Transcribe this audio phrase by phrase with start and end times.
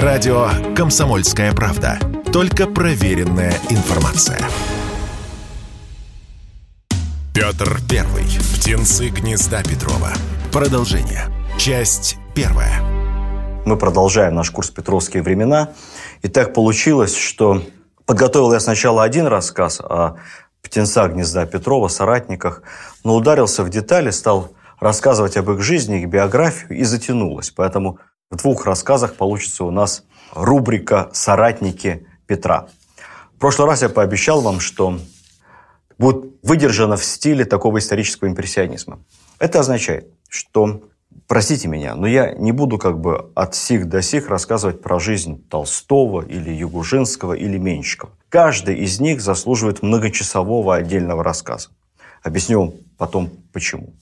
[0.00, 1.98] Радио «Комсомольская правда».
[2.32, 4.38] Только проверенная информация.
[7.34, 8.24] Петр Первый.
[8.54, 10.08] Птенцы гнезда Петрова.
[10.50, 11.24] Продолжение.
[11.58, 12.80] Часть первая.
[13.66, 15.72] Мы продолжаем наш курс «Петровские времена».
[16.22, 17.62] И так получилось, что
[18.06, 20.16] подготовил я сначала один рассказ о
[20.62, 22.62] птенцах гнезда Петрова, соратниках,
[23.04, 27.50] но ударился в детали, стал рассказывать об их жизни, их биографию и затянулось.
[27.50, 27.98] Поэтому
[28.32, 30.04] в двух рассказах получится у нас
[30.34, 32.66] рубрика «Соратники Петра».
[33.36, 34.98] В прошлый раз я пообещал вам, что
[35.98, 39.00] будет выдержано в стиле такого исторического импрессионизма.
[39.38, 40.80] Это означает, что,
[41.26, 45.46] простите меня, но я не буду как бы от сих до сих рассказывать про жизнь
[45.50, 48.12] Толстого или Югужинского или Менщикова.
[48.30, 51.68] Каждый из них заслуживает многочасового отдельного рассказа.
[52.22, 53.92] Объясню потом почему.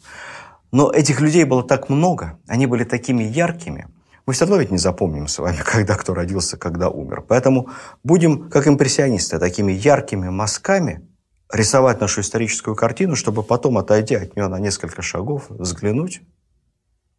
[0.70, 3.88] Но этих людей было так много, они были такими яркими–
[4.26, 7.24] мы все равно ведь не запомним с вами, когда кто родился, когда умер.
[7.26, 7.70] Поэтому
[8.02, 11.06] будем, как импрессионисты, такими яркими мазками
[11.52, 16.22] рисовать нашу историческую картину, чтобы потом, отойдя от нее на несколько шагов, взглянуть,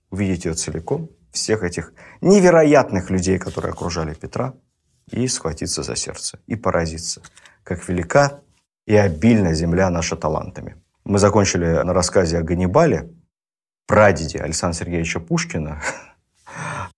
[0.09, 4.53] увидеть ее целиком, всех этих невероятных людей, которые окружали Петра,
[5.09, 7.21] и схватиться за сердце, и поразиться,
[7.63, 8.41] как велика
[8.85, 10.81] и обильна земля наша талантами.
[11.03, 13.11] Мы закончили на рассказе о Ганнибале,
[13.87, 15.81] прадеде Александра Сергеевича Пушкина,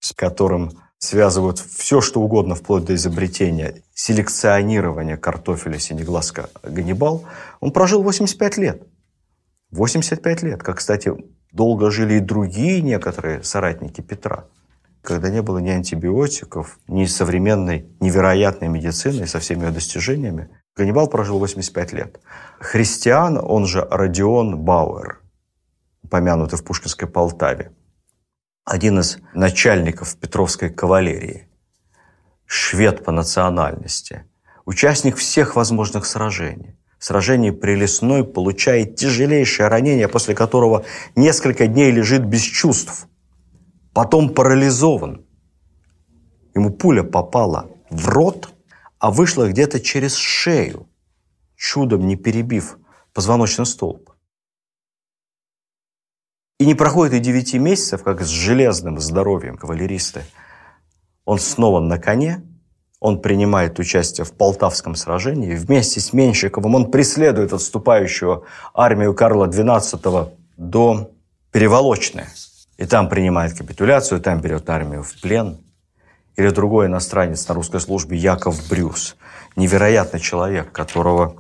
[0.04, 7.24] с которым связывают все, что угодно, вплоть до изобретения селекционирования картофеля синеглазка Ганнибал,
[7.62, 8.84] он прожил 85 лет.
[9.72, 10.62] 85 лет.
[10.62, 11.14] Как, кстати,
[11.54, 14.46] долго жили и другие некоторые соратники Петра,
[15.02, 20.50] когда не было ни антибиотиков, ни современной невероятной медицины со всеми ее достижениями.
[20.76, 22.20] Ганнибал прожил 85 лет.
[22.60, 25.22] Христиан, он же Родион Бауэр,
[26.10, 27.72] помянутый в Пушкинской Полтаве,
[28.66, 31.48] один из начальников Петровской кавалерии,
[32.46, 34.26] швед по национальности,
[34.66, 36.78] участник всех возможных сражений.
[36.98, 40.86] Сражение при Лесной получает тяжелейшее ранение, после которого
[41.18, 43.08] несколько дней лежит без чувств.
[43.94, 45.26] Потом парализован.
[46.56, 48.54] Ему пуля попала в рот,
[49.00, 50.88] а вышла где-то через шею,
[51.58, 52.78] чудом не перебив
[53.14, 54.13] позвоночный столб.
[56.60, 60.24] И не проходит и девяти месяцев, как с железным здоровьем кавалеристы.
[61.26, 62.44] Он снова на коне,
[63.00, 65.56] он принимает участие в Полтавском сражении.
[65.56, 71.12] Вместе с Менщиковым он преследует отступающую армию Карла XII до
[71.52, 72.26] Переволочной.
[72.78, 75.58] И там принимает капитуляцию, там берет армию в плен.
[76.36, 79.18] Или другой иностранец на русской службе Яков Брюс.
[79.56, 81.36] Невероятный человек, которого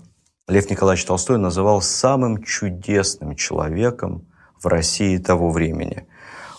[0.49, 4.27] Лев Николаевич Толстой называл самым чудесным человеком,
[4.63, 6.07] в России того времени.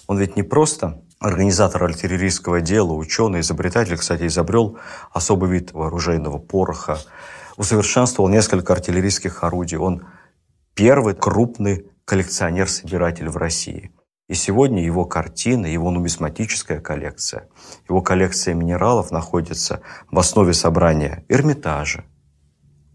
[0.06, 4.78] Он ведь не просто организатор артиллерийского дела, ученый, изобретатель, кстати, изобрел
[5.12, 6.98] особый вид вооруженного пороха,
[7.56, 9.78] усовершенствовал несколько артиллерийских орудий.
[9.78, 10.06] Он
[10.74, 13.92] первый крупный коллекционер-собиратель в России.
[14.28, 17.48] И сегодня его картины, его нумизматическая коллекция,
[17.88, 22.04] его коллекция минералов находится в основе собрания Эрмитажа,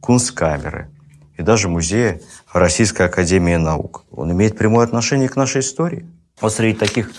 [0.02, 0.92] Кунсткамеры–
[1.40, 2.20] и даже музея
[2.52, 4.04] Российской Академии Наук.
[4.12, 6.06] Он имеет прямое отношение к нашей истории.
[6.42, 7.12] Вот среди таких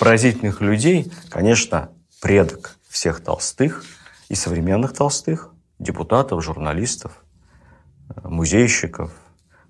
[0.00, 1.90] поразительных людей, конечно,
[2.22, 3.84] предок всех толстых
[4.30, 7.22] и современных толстых, депутатов, журналистов,
[8.24, 9.12] музейщиков,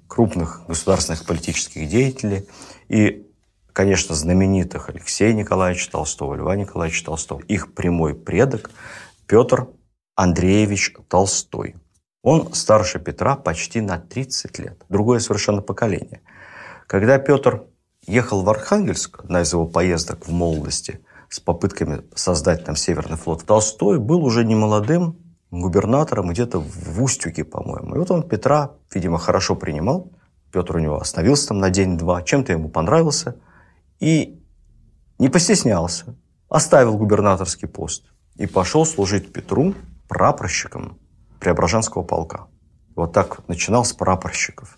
[0.07, 2.49] крупных государственных политических деятелей
[2.89, 3.27] и,
[3.73, 7.41] конечно, знаменитых Алексея Николаевича Толстого, Льва Николаевича Толстого.
[7.49, 8.71] Их прямой предок
[9.27, 9.67] Петр
[10.15, 11.75] Андреевич Толстой–
[12.27, 14.85] он старше Петра почти на 30 лет.
[14.89, 16.23] Другое совершенно поколение.
[16.89, 17.67] Когда Петр
[18.05, 20.99] ехал в Архангельск, одна из его поездок в молодости,
[21.29, 25.21] с попытками создать там Северный флот, Толстой был уже не молодым
[25.53, 27.95] губернатором где-то в Устюге, по-моему.
[27.95, 30.11] И вот он Петра, видимо, хорошо принимал.
[30.51, 33.37] Петр у него остановился там на день-два, чем-то ему понравился.
[34.01, 34.43] И
[35.21, 36.17] не постеснялся,
[36.49, 38.03] оставил губернаторский пост
[38.35, 39.75] и пошел служить Петру
[40.09, 40.99] прапорщиком
[41.47, 42.49] Преображенского полка.
[42.97, 44.77] Вот так начинал с прапорщиков.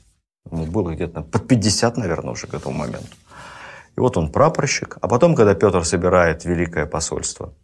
[0.50, 3.16] Ему было где-то под 50, наверное, уже к этому моменту.
[3.96, 4.98] И вот он прапорщик.
[5.00, 7.54] А потом, когда Петр собирает Великое посольство,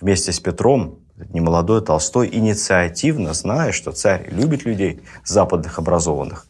[0.00, 6.46] вместе с Петром, немолодой Толстой, инициативно, зная, что царь любит людей западных образованных,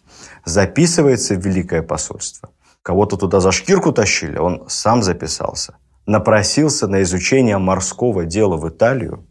[0.46, 2.48] записывается в Великое посольство.
[2.80, 5.76] Кого-то туда за шкирку тащили, он сам записался.
[6.06, 9.26] Напросился на изучение морского дела в Италию,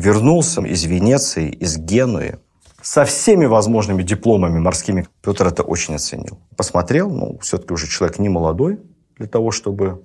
[0.00, 2.38] вернулся из Венеции, из Генуи,
[2.82, 5.06] со всеми возможными дипломами морскими.
[5.22, 6.38] Петр это очень оценил.
[6.56, 8.80] Посмотрел, ну, все-таки уже человек не молодой
[9.18, 10.02] для того, чтобы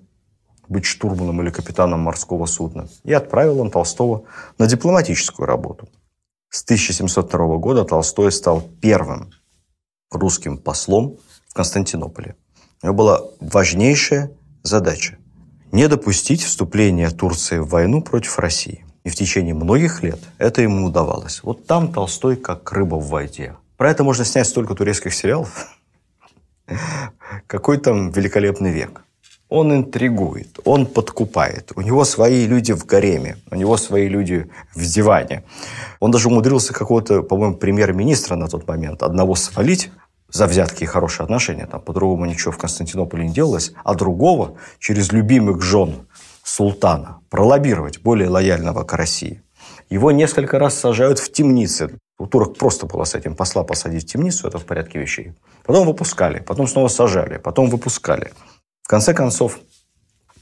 [0.67, 2.87] быть штурманом или капитаном морского судна.
[3.03, 4.23] И отправил он Толстого
[4.57, 5.87] на дипломатическую работу.
[6.49, 9.31] С 1702 года Толстой стал первым
[10.11, 12.35] русским послом в Константинополе.
[12.81, 14.31] У него была важнейшая
[14.63, 15.17] задача–
[15.71, 18.84] не допустить вступления Турции в войну против России.
[19.05, 21.43] И в течение многих лет это ему удавалось.
[21.43, 23.55] Вот там Толстой как рыба в воде.
[23.77, 25.67] Про это можно снять столько турецких сериалов.
[27.45, 29.03] Какой там великолепный век.
[29.47, 31.71] Он интригует, он подкупает.
[31.75, 35.43] У него свои люди в гареме, у него свои люди в диване.
[35.99, 39.91] Он даже умудрился какого-то, по-моему, премьер-министра на тот момент одного свалить
[40.29, 41.67] за взятки и хорошие отношения.
[41.67, 43.73] Там по-другому ничего в Константинополе не делалось.
[43.83, 46.07] А другого через любимых жен
[46.45, 49.41] султана пролоббировать более лояльного к России.
[49.89, 51.97] Его несколько раз сажают в темницы.
[52.19, 55.33] У турок просто было с этим посла посадить в темницу, это в порядке вещей.
[55.65, 58.31] Потом выпускали, потом снова сажали, потом выпускали.
[58.83, 59.59] В конце концов,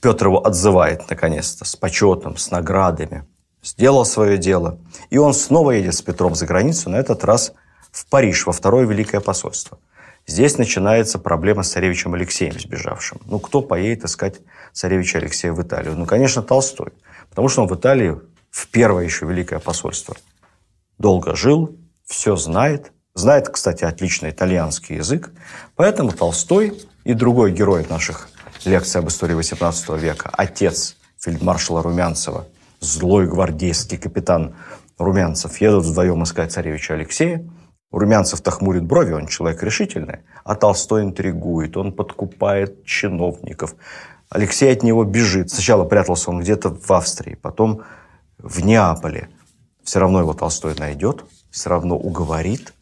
[0.02, 3.26] Петр его отзывает, наконец-то, с почетом, с наградами.
[3.64, 4.78] Сделал свое дело.
[5.10, 7.54] И он снова едет с Петром за границу, на этот раз
[7.94, 9.80] в Париж, во второе Великое посольство.
[10.28, 13.20] Здесь начинается проблема с царевичем Алексеем сбежавшим.
[13.26, 14.42] Ну, кто поедет искать
[14.74, 15.96] царевича Алексея в Италию?
[15.96, 16.92] Ну, конечно, Толстой.
[17.30, 18.20] Потому что он в Италии
[18.52, 20.16] в первое еще Великое посольство
[20.98, 22.92] долго жил, все знает.
[23.16, 25.32] Знает, кстати, отлично итальянский язык.
[25.76, 28.30] Поэтому Толстой и другой герой наших
[28.66, 32.48] лекций об истории XVIII века, отец фельдмаршала Румянцева,
[32.80, 34.56] злой гвардейский капитан
[34.98, 37.48] Румянцев, едут вдвоем искать царевича Алексея.
[37.92, 43.76] Румянцев-то хмурит брови, он человек решительный, а Толстой интригует, он подкупает чиновников.
[44.34, 45.52] Алексей от него бежит.
[45.52, 47.84] Сначала прятался он где-то в Австрии, потом
[48.40, 49.30] в Неаполе.
[49.84, 52.74] Все равно его Толстой найдет, все равно уговорит,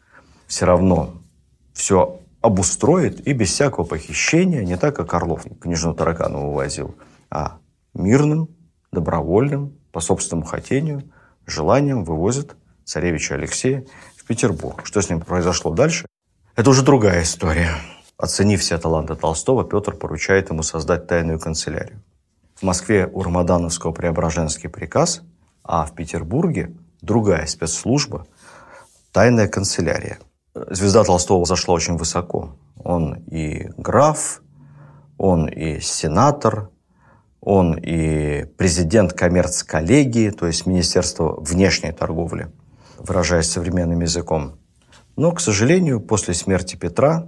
[0.46, 1.14] все равно
[1.74, 6.94] все обустроит и без всякого похищения, не так, как Орлов княжну Тараканову увозил,
[7.30, 7.58] а
[7.92, 8.48] мирным,
[8.90, 11.02] добровольным, по собственному хотению,
[11.44, 13.84] желанием вывозит царевича Алексея
[14.16, 14.86] в Петербург.
[14.86, 16.06] Что с ним произошло дальше,
[16.56, 17.76] это уже другая история.
[18.22, 22.00] Оценив все таланты Толстого, Петр поручает ему создать тайную канцелярию.
[22.54, 25.22] В Москве у Рамадановского Преображенский приказ,
[25.64, 28.28] а в Петербурге другая спецслужба–
[29.12, 30.20] тайная канцелярия–
[30.54, 32.54] звезда Толстого зашла очень высоко.
[32.76, 34.40] Он и граф,
[35.18, 36.70] он и сенатор,
[37.40, 42.52] он и президент коммерц-коллегии, то есть Министерства внешней торговли,
[42.98, 44.60] выражаясь современным языком.
[45.16, 47.26] Но, к сожалению, после смерти Петра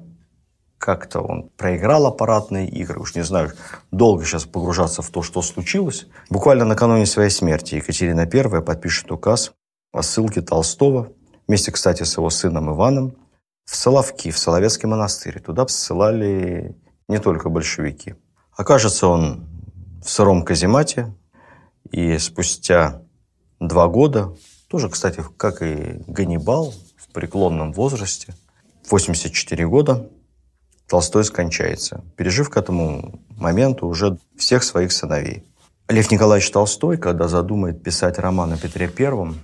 [0.79, 3.01] как-то он проиграл аппаратные игры.
[3.01, 3.53] Уж не знаю,
[3.91, 6.07] долго сейчас погружаться в то, что случилось.
[6.31, 9.53] Буквально накануне своей смерти Екатерина I подпишет указ
[9.93, 11.13] о ссылке Толстого
[11.47, 13.17] вместе, кстати, с его сыном Иваном,
[13.65, 15.41] в Соловки, в Соловецкий монастырь.
[15.41, 16.77] Туда ссылали
[17.09, 18.15] не только большевики.
[18.57, 19.47] Окажется он
[20.05, 21.15] в сыром каземате,
[21.91, 23.03] и спустя
[23.61, 24.37] два года,
[24.69, 28.35] тоже, кстати, как и Ганнибал, в преклонном возрасте,
[28.91, 30.11] 84 года,
[30.89, 35.45] Толстой скончается, пережив к этому моменту уже всех своих сыновей.
[35.89, 39.37] Лев Николаевич Толстой, когда задумает писать роман о Петре Первом,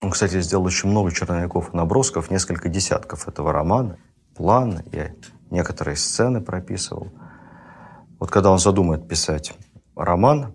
[0.00, 3.98] он, кстати, сделал очень много черновиков и набросков, несколько десятков этого романа,
[4.34, 5.08] план, и
[5.50, 7.10] некоторые сцены прописывал.
[8.18, 9.54] Вот когда он задумает писать
[9.96, 10.54] роман,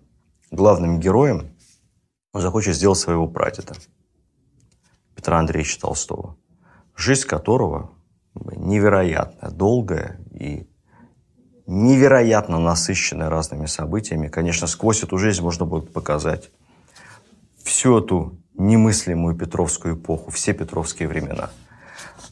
[0.51, 1.51] главным героем
[2.31, 3.73] он захочет сделать своего прадеда,
[5.15, 6.37] Петра Андреевича Толстого,
[6.95, 7.91] жизнь которого
[8.35, 10.67] невероятно долгая и
[11.65, 14.27] невероятно насыщенная разными событиями.
[14.27, 16.51] Конечно, сквозь эту жизнь можно будет показать
[17.63, 21.51] всю эту немыслимую Петровскую эпоху, все петровские времена.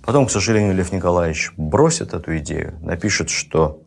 [0.04, 3.82] Потом, к сожалению, Лев Николаевич бросит эту идею, напишет, что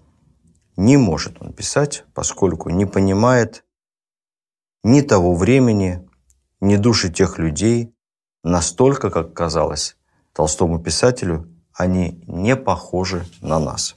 [0.76, 3.64] не может он писать, поскольку не понимает
[4.82, 6.08] ни того времени,
[6.60, 7.92] ни души тех людей,
[8.44, 9.96] настолько, как казалось
[10.32, 11.49] толстому писателю,
[11.80, 13.96] они не похожи на нас.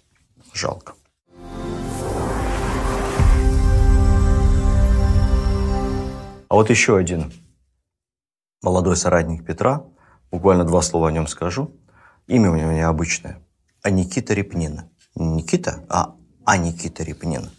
[0.54, 0.94] Жалко.
[6.48, 7.34] А вот еще один
[8.62, 9.84] молодой соратник Петра,
[10.32, 11.76] буквально два слова о нем скажу.
[12.28, 13.40] Имя у него необычное.
[13.82, 14.84] А Никита Репнин.
[15.16, 17.50] Не Никита, а А Никита Репнин.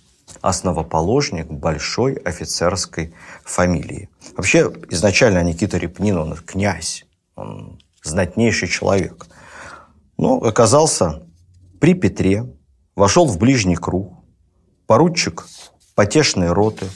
[0.40, 3.14] Основоположник большой офицерской
[3.44, 4.08] фамилии.
[4.36, 7.04] Вообще, изначально Никита Репнин, он князь,
[7.36, 9.26] он знатнейший человек.
[10.16, 11.26] Но оказался
[11.80, 12.46] при Петре,
[12.96, 14.14] вошел в ближний круг,
[14.86, 15.46] поручик
[15.94, 16.86] потешной роты,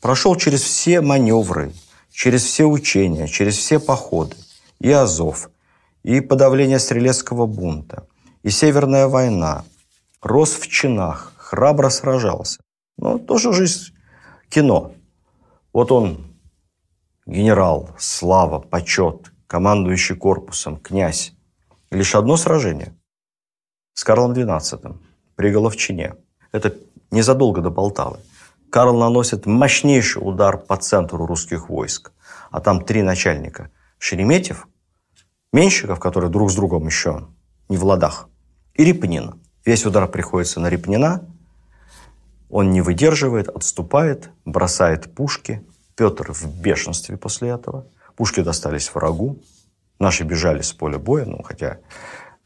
[0.00, 1.72] прошел через все маневры,
[2.10, 4.36] через все учения, через все походы,
[4.80, 5.50] и Азов,
[6.02, 8.06] и подавление стрелецкого бунта,
[8.42, 9.64] и Северная война,
[10.22, 12.60] рос в чинах, храбро сражался.
[12.96, 13.94] Но тоже жизнь
[14.48, 14.92] кино.
[15.72, 16.36] Вот он,
[17.26, 21.32] генерал, слава, почет, командующий корпусом, князь.
[21.90, 22.94] Лишь одно сражение
[23.94, 24.98] с Карлом XII
[25.36, 26.16] при Головчине.
[26.52, 26.74] Это
[27.10, 28.20] незадолго до Полтавы.
[28.70, 32.12] Карл наносит мощнейший удар по центру русских войск.
[32.50, 33.70] А там три начальника.
[33.98, 34.68] Шереметьев,
[35.52, 37.26] Менщиков, которые друг с другом еще
[37.70, 38.28] не в ладах,
[38.74, 39.40] и Репнин.
[39.64, 41.26] Весь удар приходится на Репнина.
[42.50, 45.66] Он не выдерживает, отступает, бросает пушки.
[45.96, 47.86] Петр в бешенстве после этого.
[48.14, 49.38] Пушки достались врагу.
[49.98, 51.78] Наши бежали с поля боя, ну, хотя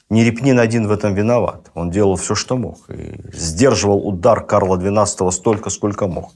[0.08, 1.70] не Репнин один в этом виноват.
[1.74, 2.78] Он делал все, что мог.
[2.90, 6.32] И сдерживал удар Карла XII столько, сколько мог.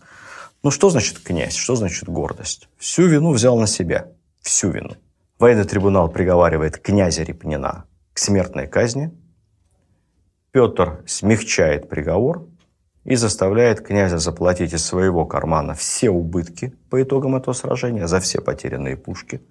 [0.62, 1.54] Ну, что значит князь?
[1.54, 2.68] Что значит гордость?
[2.78, 4.08] Всю вину взял на себя.
[4.40, 4.94] Всю вину.
[5.38, 9.12] Военный трибунал приговаривает князя Репнина к смертной казни.
[10.52, 12.46] Петр смягчает приговор
[13.04, 18.40] и заставляет князя заплатить из своего кармана все убытки по итогам этого сражения, за все
[18.40, 19.42] потерянные пушки.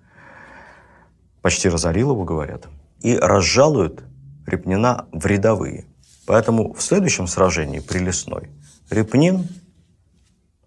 [1.46, 2.68] Почти разорил его, говорят.
[3.02, 4.02] И разжалует
[4.48, 5.86] Репнина в рядовые.
[6.26, 8.50] Поэтому в следующем сражении при Лесной
[8.90, 9.48] Репнин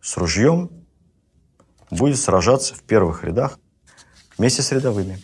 [0.00, 0.70] с ружьем
[1.90, 3.58] будет сражаться в первых рядах
[4.36, 5.18] вместе с рядовыми.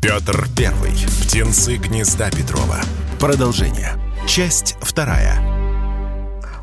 [0.00, 0.92] Петр Первый.
[1.22, 2.78] Птенцы гнезда Петрова.
[3.20, 3.90] Продолжение.
[4.26, 5.42] Часть вторая.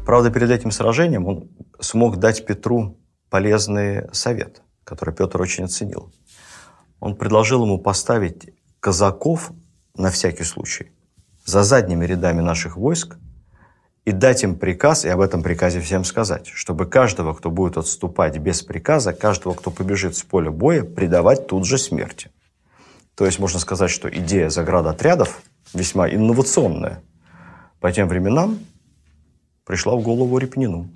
[0.07, 2.97] Правда, перед этим сражением он смог дать Петру
[3.29, 6.11] полезный совет, который Петр очень оценил.
[7.01, 9.51] Он предложил ему поставить казаков
[9.95, 10.91] на всякий случай,
[11.43, 13.17] за задними рядами наших войск
[14.05, 18.37] и дать им приказ, и об этом приказе всем сказать, чтобы каждого, кто будет отступать
[18.37, 22.29] без приказа, каждого, кто побежит с поля боя, предавать тут же смерти.
[23.15, 25.41] То есть можно сказать, что идея заградотрядов
[25.73, 27.01] весьма инновационная.
[27.79, 28.59] По тем временам
[29.65, 30.87] пришла в голову Репнину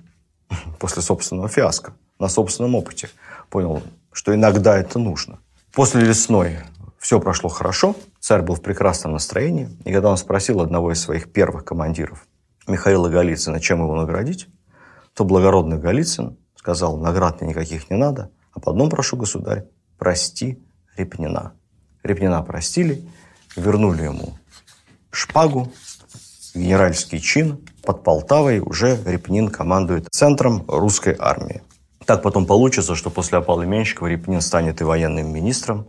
[0.78, 3.10] после собственного фиаско, на собственном опыте.
[3.50, 3.82] Понял,
[4.12, 5.40] что иногда это нужно.
[5.76, 6.60] После лесной
[6.98, 11.30] все прошло хорошо, царь был в прекрасном настроении, и когда он спросил одного из своих
[11.30, 12.26] первых командиров,
[12.66, 14.48] Михаила Голицына, чем его наградить,
[15.12, 19.66] то благородный Голицын сказал, наград мне никаких не надо, а по одному прошу, государь,
[19.98, 20.64] прости
[20.96, 21.52] Репнина.
[22.02, 23.06] Репнина простили,
[23.54, 24.38] вернули ему
[25.10, 25.70] шпагу,
[26.54, 27.60] генеральский чин.
[27.82, 31.60] Под Полтавой уже Репнин командует центром русской армии.
[32.06, 35.88] Так потом получится, что после опалы Менщикова Репнин станет и военным министром,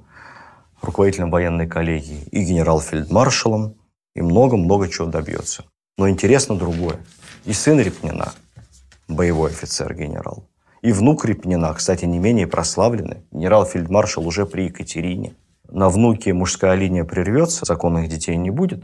[0.82, 3.76] руководителем военной коллегии, и генерал-фельдмаршалом,
[4.16, 5.66] и много-много чего добьется.
[5.96, 6.98] Но интересно другое.
[7.46, 8.34] И сын Репнина,
[9.08, 10.50] боевой офицер-генерал,
[10.82, 15.36] и внук Репнина, кстати, не менее прославленный, генерал-фельдмаршал уже при Екатерине.
[15.70, 18.84] На внуке мужская линия прервется, законных детей не будет,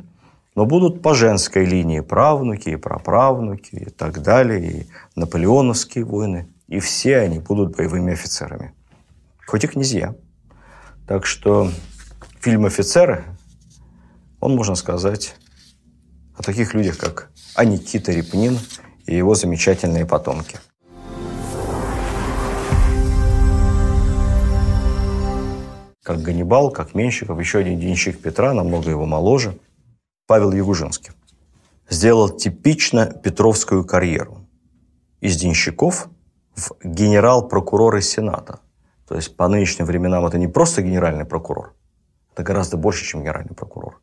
[0.54, 6.53] но будут по женской линии правнуки и праправнуки и так далее, и наполеоновские войны.
[6.68, 8.74] И все они будут боевыми офицерами.
[9.46, 10.16] Хоть и князья.
[11.08, 11.70] Так что
[12.40, 13.26] фильм «Офицеры»,
[14.40, 15.36] он, можно сказать,
[16.38, 18.58] о таких людях, как Аникита Репнин
[19.06, 20.60] и его замечательные потомки.
[26.02, 29.58] Как Ганнибал, как Менщиков, еще один денщик Петра, намного его моложе,
[30.28, 31.12] Павел Ягужинский.
[31.90, 34.46] Сделал типично петровскую карьеру.
[35.22, 36.10] Из денщиков
[36.56, 38.60] в генерал-прокуроры Сената.
[39.08, 41.74] То есть по нынешним временам это не просто генеральный прокурор,
[42.34, 44.00] это гораздо больше, чем генеральный прокурор.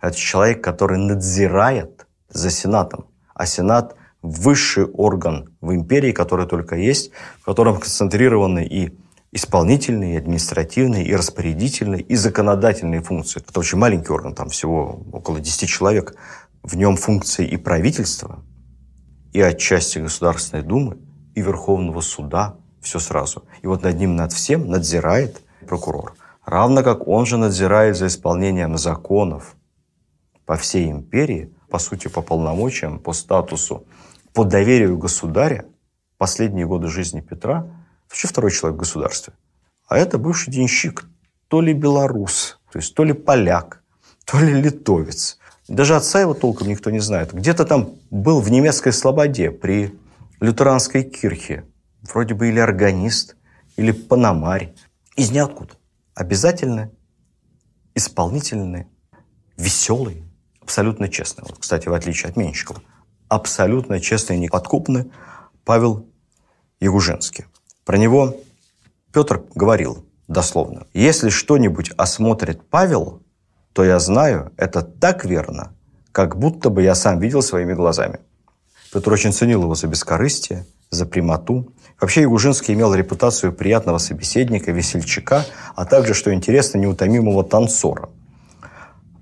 [0.00, 3.06] Это человек, который надзирает за Сенатом.
[3.34, 7.10] А Сенат– высший орган в империи, который только есть,
[7.40, 8.96] в котором концентрированы и
[9.32, 13.42] исполнительные, и административные, и распорядительные, и законодательные функции.
[13.46, 16.14] Это очень маленький орган, там всего около 10 человек.
[16.62, 18.42] В нем функции и правительства,
[19.32, 20.98] и отчасти Государственной Думы,
[21.36, 23.44] и Верховного Суда, все сразу.
[23.62, 26.14] И вот над ним, над всем надзирает прокурор.
[26.44, 29.54] Равно как он же надзирает за исполнением законов,
[30.46, 33.84] по всей империи, по сути, по полномочиям, по статусу,
[34.32, 35.66] по доверию государя,
[36.18, 37.66] последние годы жизни Петра,
[38.08, 39.34] вообще второй человек в государстве.
[39.88, 41.04] А это бывший денщик,
[41.48, 43.82] то ли белорус, то есть то ли поляк,
[44.24, 45.38] то ли литовец.
[45.68, 47.34] Даже отца его толком никто не знает.
[47.34, 49.98] Где-то там был в немецкой слободе при
[50.40, 51.64] лютеранской кирхе.
[52.02, 53.36] Вроде бы или органист,
[53.76, 54.74] или панамарь.
[55.16, 55.74] Из ниоткуда.
[56.14, 56.90] Обязательно
[57.94, 58.86] исполнительный,
[59.56, 60.24] веселый,
[60.60, 61.44] абсолютно честный.
[61.48, 62.82] Вот, кстати, в отличие от Менщикова.
[63.28, 65.10] Абсолютно честный и неподкупный
[65.64, 66.06] Павел
[66.80, 67.46] Ягужинский.
[67.84, 68.36] Про него
[69.12, 70.86] Петр говорил дословно.
[70.92, 73.22] «Если что-нибудь осмотрит Павел,
[73.72, 75.74] то я знаю, это так верно,
[76.12, 78.20] как будто бы я сам видел своими глазами».
[78.96, 85.44] Петр очень ценил его за бескорыстие, за прямоту, Вообще Ягужинский имел репутацию приятного собеседника, весельчака,
[85.74, 88.08] а также, что интересно, неутомимого танцора.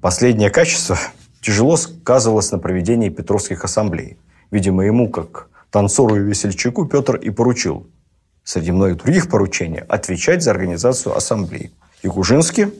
[0.00, 0.96] Последнее качество
[1.40, 4.16] тяжело сказывалось на проведении Петровских ассамблей.
[4.52, 7.84] Видимо, ему, как танцору и весельчаку, Петр и поручил,
[8.44, 11.72] среди многих других поручений, отвечать за организацию ассамблей.
[12.04, 12.72] Ягужинский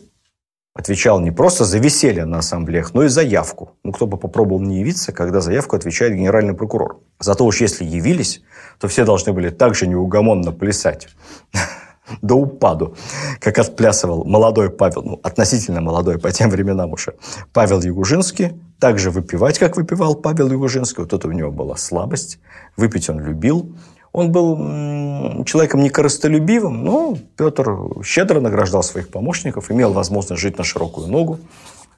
[0.74, 3.70] отвечал не просто за веселье на ассамблеях, но и за явку.
[3.84, 7.00] Ну, кто бы попробовал не явиться, когда за явку отвечает генеральный прокурор.
[7.20, 8.42] Зато уж если явились,
[8.80, 11.08] то все должны были также неугомонно плясать
[12.22, 12.96] до упаду,
[13.40, 17.14] как отплясывал молодой Павел, ну, относительно молодой по тем временам уже,
[17.52, 21.02] Павел Ягужинский, также выпивать, как выпивал Павел Ягужинский.
[21.04, 22.40] Вот это у него была слабость.
[22.76, 23.74] Выпить он любил.
[24.14, 27.68] Он был человеком некорыстолюбивым, но Петр
[28.04, 31.40] щедро награждал своих помощников, имел возможность жить на широкую ногу,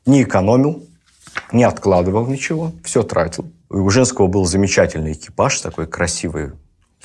[0.07, 0.83] не экономил,
[1.53, 3.45] не откладывал ничего, все тратил.
[3.69, 6.53] У Женского был замечательный экипаж с такой красивой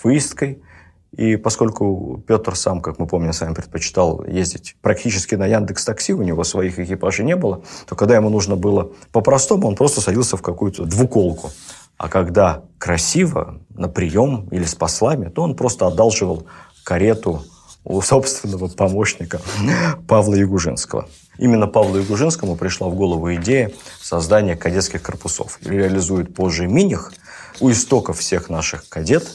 [0.01, 0.63] выездкой.
[1.11, 6.13] И поскольку Петр сам, как мы помним, с вами предпочитал ездить практически на Яндекс Такси,
[6.13, 10.37] у него своих экипажей не было, то когда ему нужно было по-простому, он просто садился
[10.37, 11.51] в какую-то двуколку.
[11.97, 16.47] А когда красиво, на прием или с послами, то он просто одалживал
[16.83, 17.43] карету
[17.83, 19.41] у собственного помощника
[20.07, 21.07] Павла Ягужинского.
[21.37, 25.59] Именно Павлу Ягужинскому пришла в голову идея создания кадетских корпусов.
[25.63, 27.11] Реализует позже Миних.
[27.59, 29.27] У истоков всех наших кадет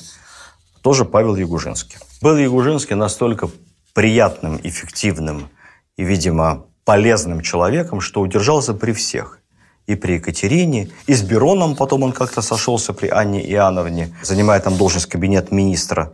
[0.82, 1.98] тоже Павел Ягужинский.
[2.22, 3.50] Был Ягужинский настолько
[3.92, 5.48] приятным, эффективным
[5.96, 9.40] и, видимо, полезным человеком, что удержался при всех
[9.86, 14.76] и при Екатерине, и с Бероном потом он как-то сошелся при Анне Иоанновне, занимая там
[14.76, 16.12] должность кабинет министра.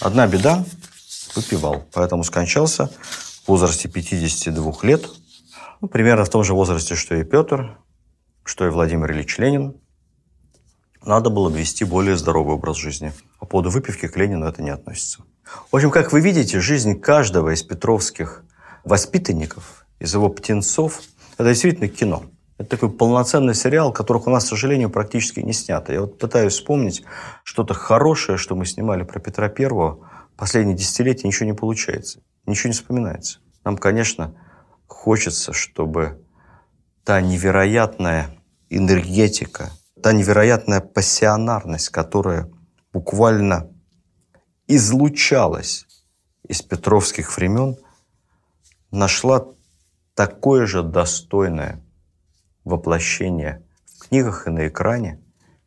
[0.00, 0.64] Одна беда–
[1.34, 2.90] выпивал, поэтому скончался
[3.44, 5.08] в возрасте 52 лет,
[5.80, 7.78] ну, примерно в том же возрасте, что и Петр,
[8.44, 9.76] что и Владимир Ильич Ленин.
[11.04, 13.12] Надо было вести более здоровый образ жизни.
[13.40, 15.24] По поводу выпивки к Ленину это не относится.
[15.70, 18.44] В общем, как вы видите, жизнь каждого из петровских
[18.84, 21.00] воспитанников, из его птенцов,
[21.38, 22.24] это действительно кино–
[22.62, 25.92] это такой полноценный сериал, которых у нас, к сожалению, практически не снято.
[25.92, 27.02] Я вот пытаюсь вспомнить
[27.42, 30.08] что-то хорошее, что мы снимали про Петра Первого.
[30.36, 33.40] Последние десятилетия ничего не получается, ничего не вспоминается.
[33.64, 34.34] Нам, конечно,
[34.86, 36.24] хочется, чтобы
[37.04, 38.30] та невероятная
[38.70, 39.70] энергетика,
[40.02, 42.48] та невероятная пассионарность, которая
[42.92, 43.70] буквально
[44.68, 45.86] излучалась
[46.48, 47.76] из петровских времен,
[48.90, 49.46] нашла
[50.14, 51.82] такое же достойное
[52.64, 55.20] воплощение в книгах и на экране,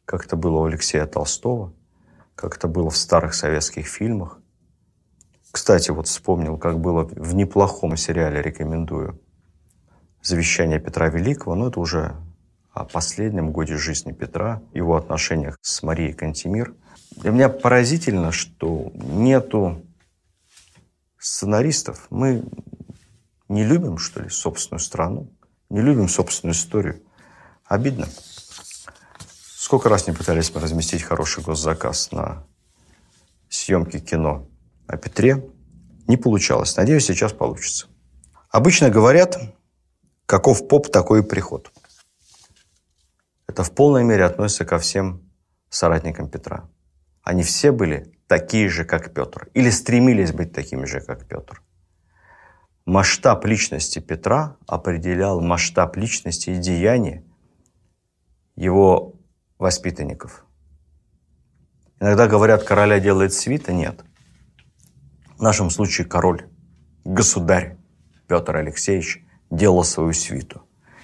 [0.06, 1.74] как это было у Алексея Толстого,
[2.36, 4.40] как это было в старых советских фильмах.
[5.52, 9.22] Кстати, вот вспомнил, как было в неплохом сериале, рекомендую,
[10.22, 12.16] «Завещание Петра Великого», но это уже
[12.74, 16.76] о последнем годе жизни Петра, его отношениях с Марией Кантемир.
[17.12, 19.86] Для меня поразительно, что нету
[21.18, 22.08] сценаристов.
[22.10, 22.44] Мы
[23.48, 25.32] не любим, что ли, собственную страну.
[25.70, 27.02] Не любим собственную историю.
[27.66, 28.08] Обидно.
[29.58, 32.46] Сколько раз не пытались мы разместить хороший госзаказ на
[33.50, 34.48] съемки кино
[34.88, 35.44] о Петре.
[36.08, 36.78] Не получалось.
[36.78, 37.88] Надеюсь, сейчас получится.
[38.50, 39.40] Обычно говорят,
[40.28, 41.72] каков поп, такой и приход.
[43.48, 45.24] Это в полной мере относится ко всем
[45.70, 46.70] соратникам Петра.
[47.24, 49.50] Они все были такие же, как Петр.
[49.56, 51.62] Или стремились быть такими же, как Петр
[52.86, 57.24] масштаб личности Петра определял масштаб личности и деяния
[58.56, 59.14] его
[59.58, 60.46] воспитанников.
[62.00, 63.74] Иногда говорят, короля делает свита.
[63.74, 64.04] Нет.
[65.38, 66.48] В нашем случае король,
[67.04, 67.78] государь
[68.28, 70.62] Петр Алексеевич делал свою свиту.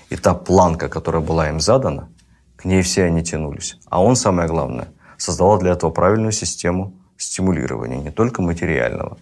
[0.09, 2.09] И та планка, которая была им задана,
[2.55, 3.77] к ней все они тянулись.
[3.85, 9.17] А он, самое главное, создавал для этого правильную систему стимулирования, не только материального,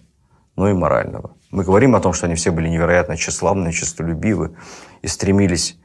[0.56, 1.36] но и морального.
[1.50, 4.56] Мы говорим о том, что они все были невероятно тщеславны, честолюбивы
[5.02, 5.78] и стремились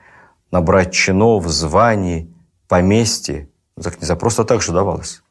[0.52, 2.34] набрать чинов, званий,
[2.68, 3.50] поместье.
[3.82, 5.24] Так не за просто так же давалось.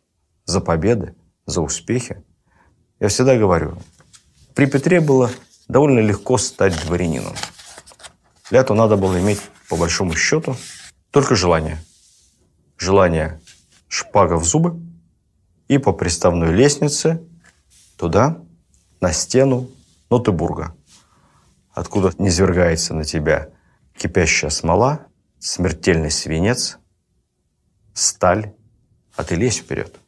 [0.44, 1.14] За победы,
[1.46, 2.22] за успехи.
[2.98, 3.78] Я всегда говорю,
[4.54, 5.30] при Петре было
[5.68, 7.34] довольно легко стать дворянином.
[8.50, 10.56] Для этого надо было иметь, по большому счету,
[11.10, 11.78] только желание.
[12.76, 13.40] Желание
[13.88, 14.80] шпага в зубы
[15.68, 17.22] и по приставной лестнице
[17.96, 18.38] туда,
[19.00, 19.68] на стену,
[20.14, 20.76] Нотебурга,
[21.72, 23.50] откуда низвергается на тебя
[23.96, 25.08] кипящая смола,
[25.40, 26.78] смертельный свинец,
[27.94, 28.54] сталь,
[29.16, 29.98] а ты лезь вперед.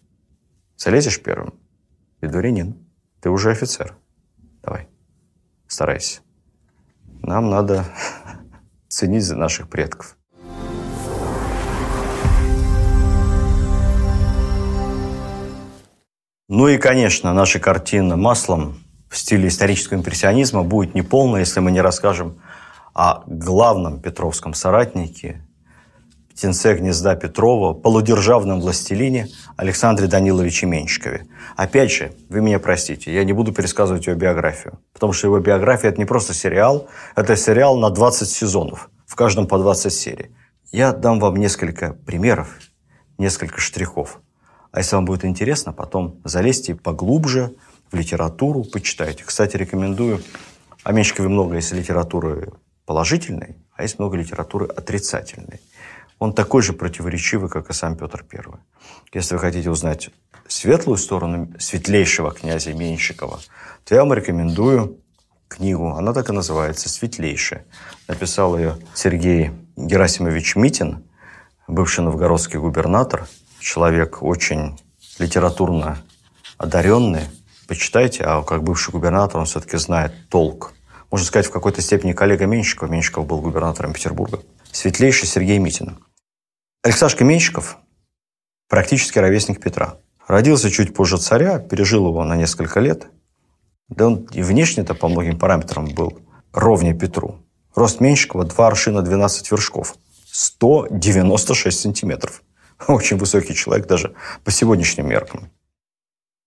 [0.76, 1.58] Залезешь первым,
[2.20, 2.86] ты дворянин,
[3.20, 3.96] ты уже офицер.
[4.62, 4.88] Давай,
[5.66, 6.20] старайся.
[7.22, 7.84] Нам надо
[8.88, 10.16] ценить за наших предков.
[16.48, 18.85] Ну и, конечно, наша картина маслом
[19.18, 22.40] стиле исторического импрессионизма будет неполна, если мы не расскажем
[22.94, 25.42] о главном петровском соратнике,
[26.36, 31.26] птенце гнезда Петрова, полудержавном властелине Александре Даниловиче Менщикове.
[31.56, 35.90] Опять же, вы меня простите, я не буду пересказывать его биографию, потому что его биография–
[35.90, 40.30] это не просто сериал, это сериал на 20 сезонов, в каждом по 20 серий.
[40.72, 42.58] Я дам вам несколько примеров,
[43.16, 44.20] несколько штрихов.
[44.72, 47.54] А если вам будет интересно, потом залезьте поглубже
[47.96, 49.24] литературу, почитайте.
[49.24, 50.22] Кстати, рекомендую.
[50.84, 52.52] О Менщикове много есть литературы
[52.84, 55.60] положительной, а есть много литературы отрицательной.
[56.18, 58.40] Он такой же противоречивый, как и сам Петр I.
[59.12, 60.10] Если вы хотите узнать
[60.46, 63.40] светлую сторону светлейшего князя Меньшикова,
[63.84, 65.00] то я вам рекомендую
[65.48, 65.90] книгу.
[65.90, 67.66] Она так и называется «Светлейшая».
[68.08, 71.04] Написал ее Сергей Герасимович Митин,
[71.68, 73.26] бывший новгородский губернатор,
[73.60, 74.78] человек очень
[75.18, 75.98] литературно
[76.58, 77.22] одаренный.
[77.66, 80.72] Почитайте, а как бывший губернатор он все-таки знает толк.
[81.10, 82.88] Можно сказать, в какой-то степени коллега Меньшикова.
[82.88, 84.40] Меньшиков был губернатором Петербурга.
[84.70, 85.98] Светлейший Сергей Митин.
[86.82, 87.78] Алексашка Меньшиков–
[88.68, 89.98] практически ровесник Петра.
[90.26, 93.06] Родился чуть позже царя, пережил его на несколько лет.
[93.88, 96.20] Да он и внешне-то по многим параметрам был
[96.52, 97.40] ровнее Петру.
[97.74, 99.96] Рост Меньшикова– 2 аршина 12 вершков.
[100.30, 102.42] 196 сантиметров.
[102.88, 105.50] Очень высокий человек даже по сегодняшним меркам.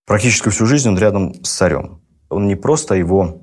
[0.06, 2.00] Практически всю жизнь он рядом с царем.
[2.28, 3.42] Он не просто его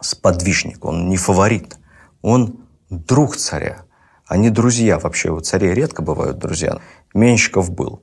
[0.00, 1.76] сподвижник, он не фаворит.
[2.22, 3.82] Он друг царя.
[4.26, 5.30] Они друзья вообще.
[5.30, 6.78] У царей редко бывают друзья.
[7.14, 8.02] Менщиков был.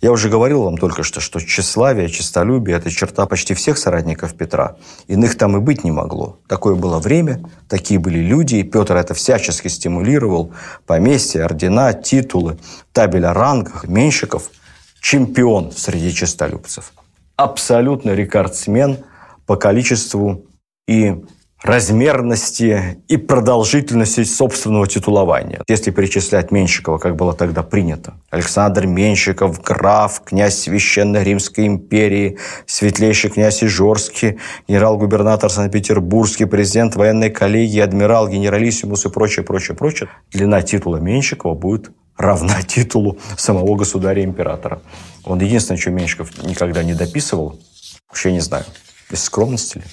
[0.00, 4.76] Я уже говорил вам только что, что тщеславие, честолюбие– это черта почти всех соратников Петра.
[5.06, 6.40] Иных там и быть не могло.
[6.46, 10.52] Такое было время, такие были люди, и Петр это всячески стимулировал.
[10.86, 12.58] Поместья, ордена, титулы,
[12.92, 14.50] табель о рангах, Менщиков–
[15.04, 16.92] чемпион среди честолюбцев.
[17.36, 18.98] Абсолютно рекордсмен
[19.46, 20.46] по количеству
[20.86, 21.16] и
[21.64, 25.62] размерности и продолжительности собственного титулования.
[25.66, 28.14] Если перечислять Менщикова, как было тогда принято.
[28.30, 37.80] Александр Менщиков, граф, князь Священной Римской империи, светлейший князь Ижорский, генерал-губернатор Санкт-Петербургский, президент военной коллегии,
[37.80, 40.10] адмирал, генералиссимус и прочее, прочее, прочее.
[40.30, 44.82] Длина титула Менщикова будет равна титулу самого государя-императора.
[45.24, 47.60] Он единственное, что Менщиков никогда не дописывал,
[48.08, 48.64] вообще не знаю,
[49.10, 49.84] без скромности ли,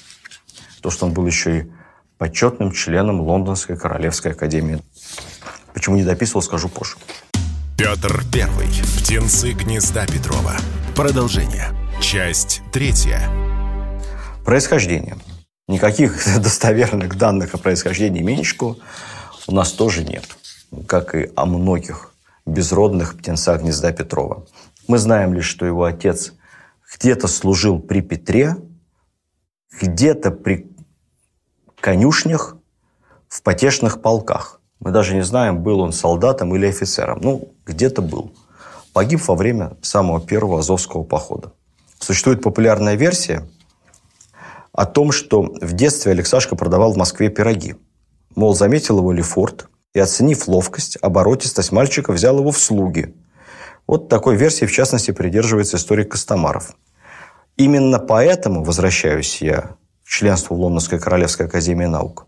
[0.80, 1.72] то, что он был еще и
[2.18, 4.80] почетным членом Лондонской Королевской Академии.
[5.74, 6.96] Почему не дописывал, скажу позже.
[7.76, 8.68] Петр Первый.
[8.98, 10.54] Птенцы гнезда Петрова.
[10.94, 11.70] Продолжение.
[12.00, 13.28] Часть третья.
[14.44, 15.16] Происхождение.
[15.68, 18.76] Никаких достоверных данных о происхождении Меньшикова
[19.46, 20.24] у нас тоже нет.
[20.86, 22.11] Как и о многих
[22.46, 24.46] безродных птенцах гнезда Петрова.
[24.88, 26.32] Мы знаем лишь, что его отец
[26.94, 28.56] где-то служил при Петре,
[29.80, 30.70] где-то при
[31.80, 32.56] конюшнях,
[33.28, 34.60] в потешных полках.
[34.78, 37.20] Мы даже не знаем, был он солдатом или офицером.
[37.22, 38.34] Ну, где-то был.
[38.92, 41.52] Погиб во время самого первого Азовского похода.
[41.98, 43.48] Существует популярная версия
[44.72, 47.76] о том, что в детстве Алексашка продавал в Москве пироги.
[48.34, 53.14] Мол, заметил его Лефорт и, оценив ловкость, оборотистость мальчика, взял его в слуги.
[53.86, 56.76] Вот такой версии, в частности, придерживается историк Костомаров.
[57.56, 62.26] Именно поэтому, возвращаюсь я членству в Лондонской Королевской Академии Наук.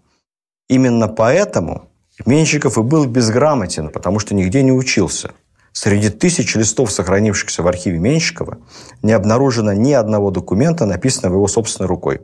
[0.69, 1.89] Именно поэтому
[2.27, 5.33] Менщиков и был безграмотен, потому что нигде не учился.
[5.73, 8.59] Среди тысяч листов, сохранившихся в архиве Менщикова,
[9.03, 12.21] не обнаружено ни одного документа, написанного его собственной рукой.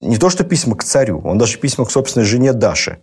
[0.00, 3.00] Не то, что письма к царю, он даже письма к собственной жене Даше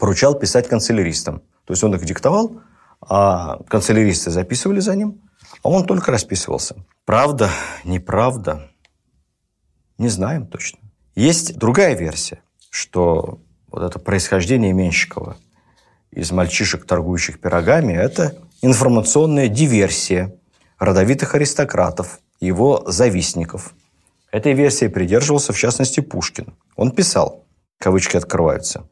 [0.00, 1.42] поручал писать канцеляристам.
[1.66, 2.62] То есть он их диктовал,
[3.00, 5.20] а канцеляристы записывали за ним,
[5.62, 6.76] а он только расписывался.
[7.04, 7.50] Правда,
[7.84, 8.70] неправда,
[9.98, 10.80] не знаем точно.
[11.14, 15.36] Есть другая версия, что вот это происхождение Менщикова
[16.10, 20.34] из мальчишек, торгующих пирогами, это информационная диверсия
[20.78, 23.74] родовитых аристократов, его завистников.
[24.32, 26.54] Этой версии придерживался, в частности, Пушкин.
[26.74, 27.44] Он писал,
[27.78, 28.88] кавычки открываются,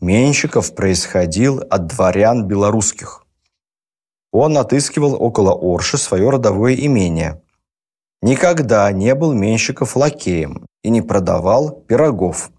[0.00, 3.24] «Менщиков происходил от дворян белорусских.
[4.32, 7.40] Он отыскивал около Орши свое родовое имение,
[8.22, 12.50] Никогда не был Менщиков лакеем и не продавал пирогов.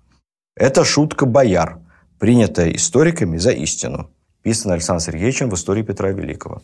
[0.55, 1.79] Это шутка бояр,
[2.19, 4.09] принятая историками за истину,
[4.43, 6.61] писано Александром Сергеевичем в истории Петра Великого.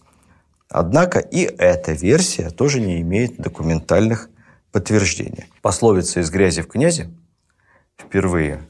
[0.70, 4.30] Однако и эта версия тоже не имеет документальных
[4.72, 5.46] подтверждений.
[5.62, 7.10] Пословица «из грязи в князи»
[7.98, 8.62] впервые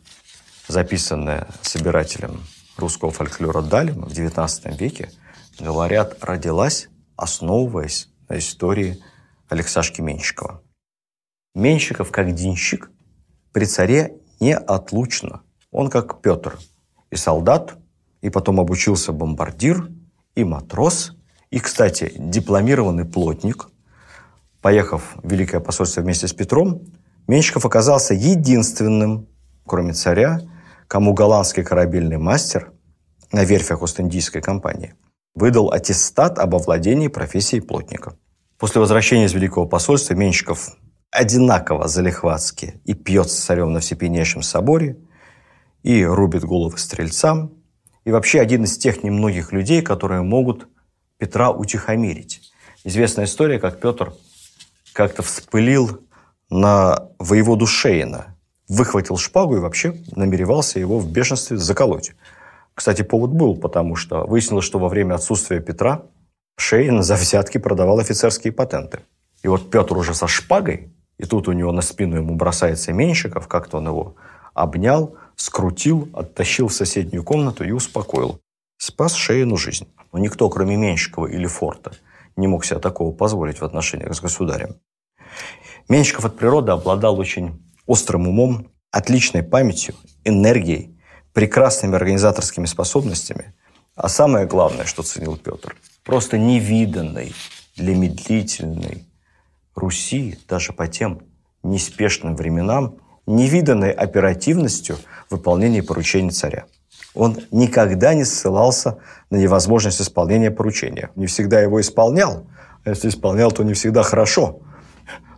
[0.68, 2.42] записанная собирателем
[2.78, 5.12] русского фольклора Далем в XIX веке,
[5.60, 9.02] говорят, родилась, основываясь на истории
[9.50, 10.62] Алексашки Менщикова.
[11.56, 12.90] Менщиков, как денщик,
[13.52, 15.42] при царе неотлучно.
[15.72, 16.58] Он как Петр.
[17.12, 17.76] И солдат,
[18.22, 19.90] и потом обучился бомбардир,
[20.36, 21.16] и матрос,
[21.52, 23.70] и, кстати, дипломированный плотник.
[24.62, 26.82] Поехав в Великое посольство вместе с Петром,
[27.28, 29.28] Менщиков оказался единственным,
[29.66, 30.42] кроме царя,
[30.88, 32.72] кому голландский корабельный мастер
[33.32, 34.96] на верфях Ост-Индийской компании
[35.36, 38.16] выдал аттестат об овладении профессией плотника.
[38.58, 40.78] После возвращения из Великого посольства Менщиков
[41.12, 44.98] одинаково залихватски и пьет с царем на Всепийнейшем соборе,
[45.84, 47.54] и рубит головы стрельцам,
[48.06, 50.68] и вообще один из тех немногих людей, которые могут
[51.18, 52.52] Петра утихомирить.
[52.84, 54.14] Известная история, как Петр
[54.94, 56.00] как-то вспылил
[56.50, 58.33] на воеводу Шейна,
[58.68, 62.14] выхватил шпагу и вообще намеревался его в бешенстве заколоть.
[62.74, 66.04] Кстати, повод был, потому что выяснилось, что во время отсутствия Петра
[66.58, 69.02] Шейн за взятки продавал офицерские патенты.
[69.44, 73.48] И вот Петр уже со шпагой, и тут у него на спину ему бросается Меньшиков,
[73.48, 74.16] как-то он его
[74.54, 78.40] обнял, скрутил, оттащил в соседнюю комнату и успокоил.
[78.78, 79.88] Спас Шейну жизнь.
[80.12, 81.94] Но никто, кроме Меньшикова или Форта,
[82.36, 84.76] не мог себе такого позволить в отношениях с государем.
[85.90, 90.98] Меньшиков от природы обладал очень острым умом, отличной памятью, энергией,
[91.34, 93.54] прекрасными организаторскими способностями.
[93.96, 97.34] А самое главное, что ценил Петр, просто невиданной
[97.76, 99.08] для медлительной
[99.76, 101.22] Руси, даже по тем
[101.64, 104.98] неспешным временам, невиданной оперативностью
[105.30, 106.66] выполнения поручений царя.
[107.16, 108.98] Он никогда не ссылался
[109.30, 111.10] на невозможность исполнения поручения.
[111.16, 112.48] Не всегда его исполнял,
[112.84, 114.60] а если исполнял, то не всегда хорошо.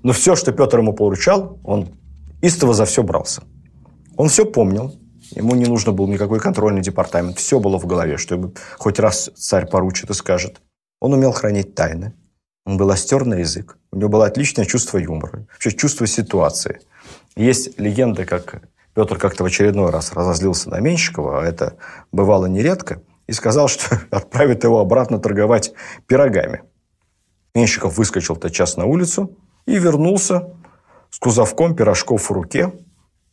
[0.03, 1.89] Но все, что Петр ему поручал, он
[2.45, 3.43] истово за все брался.
[4.17, 4.95] Он все помнил,
[5.31, 9.67] ему не нужно был никакой контрольный департамент, все было в голове, что хоть раз царь
[9.67, 10.61] поручит и скажет.
[11.01, 12.13] Он умел хранить тайны,
[12.65, 16.79] он был остер на язык, у него было отличное чувство юмора, вообще чувство ситуации–
[17.35, 18.61] есть легенда, как
[18.93, 21.75] Петр как-то в очередной раз разозлился на Менщикова, а это
[22.11, 25.73] бывало нередко, и сказал, что отправит его обратно торговать
[26.07, 26.63] пирогами.
[27.53, 30.53] Менщиков выскочил тотчас на улицу и вернулся
[31.15, 32.73] с кузовком пирожков в руке,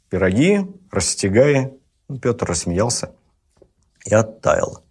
[0.08, 1.72] пироги, растягая.
[2.08, 3.10] Ну, Петр рассмеялся
[4.04, 4.84] и оттаял.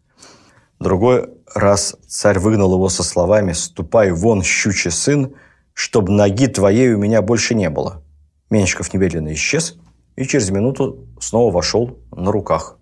[0.78, 5.34] Другой раз царь выгнал его со словами «Ступай вон, щучий сын,
[5.72, 8.04] чтобы ноги твоей у меня больше не было».
[8.50, 9.78] Меньшиков немедленно исчез
[10.18, 12.78] и через минуту снова вошел на руках.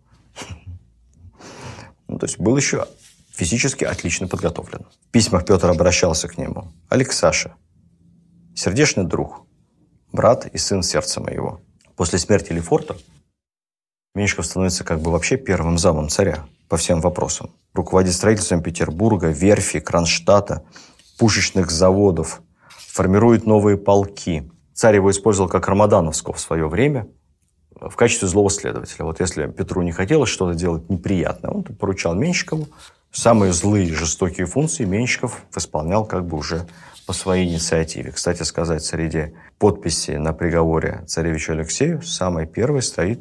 [2.07, 2.87] Ну, то есть был еще
[3.31, 4.87] физически отлично подготовлен.
[5.07, 6.71] В письмах Петр обращался к нему.
[6.89, 7.53] «Алексаша,
[8.55, 9.45] сердечный друг,
[10.11, 11.61] брат и сын сердца моего».
[11.95, 12.95] После смерти Лефорта
[14.15, 17.51] Меньшиков становится как бы вообще первым замом царя по всем вопросам.
[17.73, 20.63] Руководит строительством Петербурга, верфи, Кронштадта,
[21.17, 27.09] пушечных заводов, формирует новые полки, Царь его использовал как Рамадановского в свое время
[27.81, 29.03] в качестве злого следователя.
[29.03, 32.69] Вот если Петру не хотелось что-то делать неприятное, он поручал Менщикову.
[33.11, 36.65] Самые злые, жестокие функции Менщиков исполнял как бы уже
[37.09, 38.11] по своей инициативе.
[38.11, 43.19] Кстати сказать, среди подписей на приговоре царевичу Алексею самой первой стоит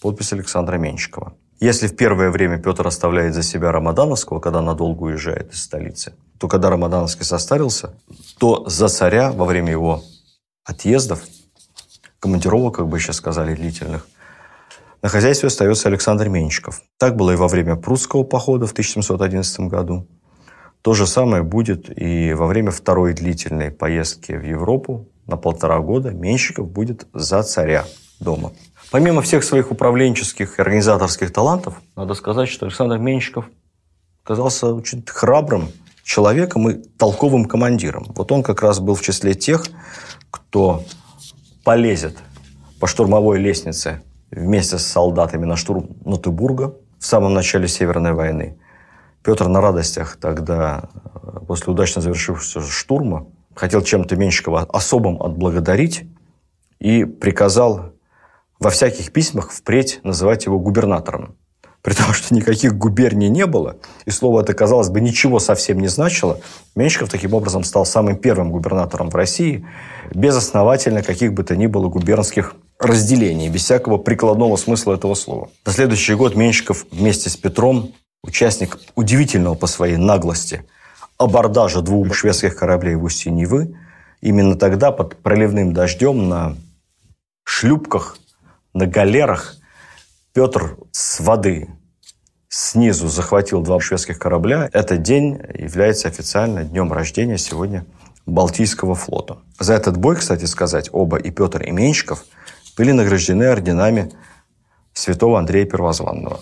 [0.00, 1.34] подпись Александра Менщикова.
[1.60, 6.48] Если в первое время Петр оставляет за себя Рамадановского, когда надолго уезжает из столицы, то
[6.48, 7.92] когда Рамадановский состарился,
[8.38, 10.02] то за царя во время его
[10.64, 11.20] отъездов,
[12.20, 14.06] командировок, как бы сейчас сказали, длительных,
[15.02, 16.80] на хозяйстве остается Александр Меньшиков.
[16.96, 20.06] Так было и во время прусского похода в 1711 году.
[20.82, 26.10] То же самое будет и во время второй длительной поездки в Европу на полтора года
[26.10, 27.84] Меньшиков будет за царя
[28.20, 28.52] дома.
[28.90, 33.44] Помимо всех своих управленческих и организаторских талантов, надо сказать, что Александр Меньшиков
[34.24, 35.68] оказался очень храбрым
[36.04, 38.06] человеком и толковым командиром.
[38.16, 39.66] Вот он как раз был в числе тех,
[40.30, 40.84] кто
[41.64, 42.16] полезет
[42.80, 48.58] по штурмовой лестнице вместе с солдатами на штурм Нотебурга в самом начале Северной войны.
[49.22, 56.04] Петр на радостях тогда, э, после удачно завершившегося штурма, хотел чем-то Менщикова особым отблагодарить
[56.78, 57.92] и приказал
[58.58, 61.36] во всяких письмах впредь называть его губернатором
[61.82, 65.88] при том, что никаких губерний не было, и слово это, казалось бы, ничего совсем не
[65.88, 66.40] значило,
[66.74, 69.66] Меньшиков таким образом стал самым первым губернатором в России,
[70.12, 75.48] без основательно каких бы то ни было губернских разделений, без всякого прикладного смысла этого слова.
[75.64, 80.64] На следующий год Меньшиков вместе с Петром, участник удивительного по своей наглости
[81.16, 83.76] абордажа двух шведских кораблей в устье Невы,
[84.20, 86.56] именно тогда под проливным дождем на
[87.44, 88.18] шлюпках,
[88.74, 89.56] на галерах
[90.32, 91.68] Петр с воды
[92.48, 94.68] снизу захватил два шведских корабля.
[94.72, 97.84] Этот день является официально днем рождения сегодня
[98.26, 99.38] Балтийского флота.
[99.58, 102.24] За этот бой, кстати сказать, оба и Петр, и Менщиков
[102.76, 104.12] были награждены орденами
[104.92, 106.40] святого Андрея Первозванного.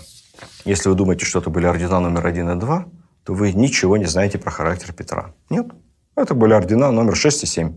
[0.67, 2.87] Если вы думаете, что это были ордена номер один и два,
[3.25, 5.33] то вы ничего не знаете про характер Петра.
[5.49, 5.67] Нет.
[6.17, 7.75] Это были ордена номер 6 и 7.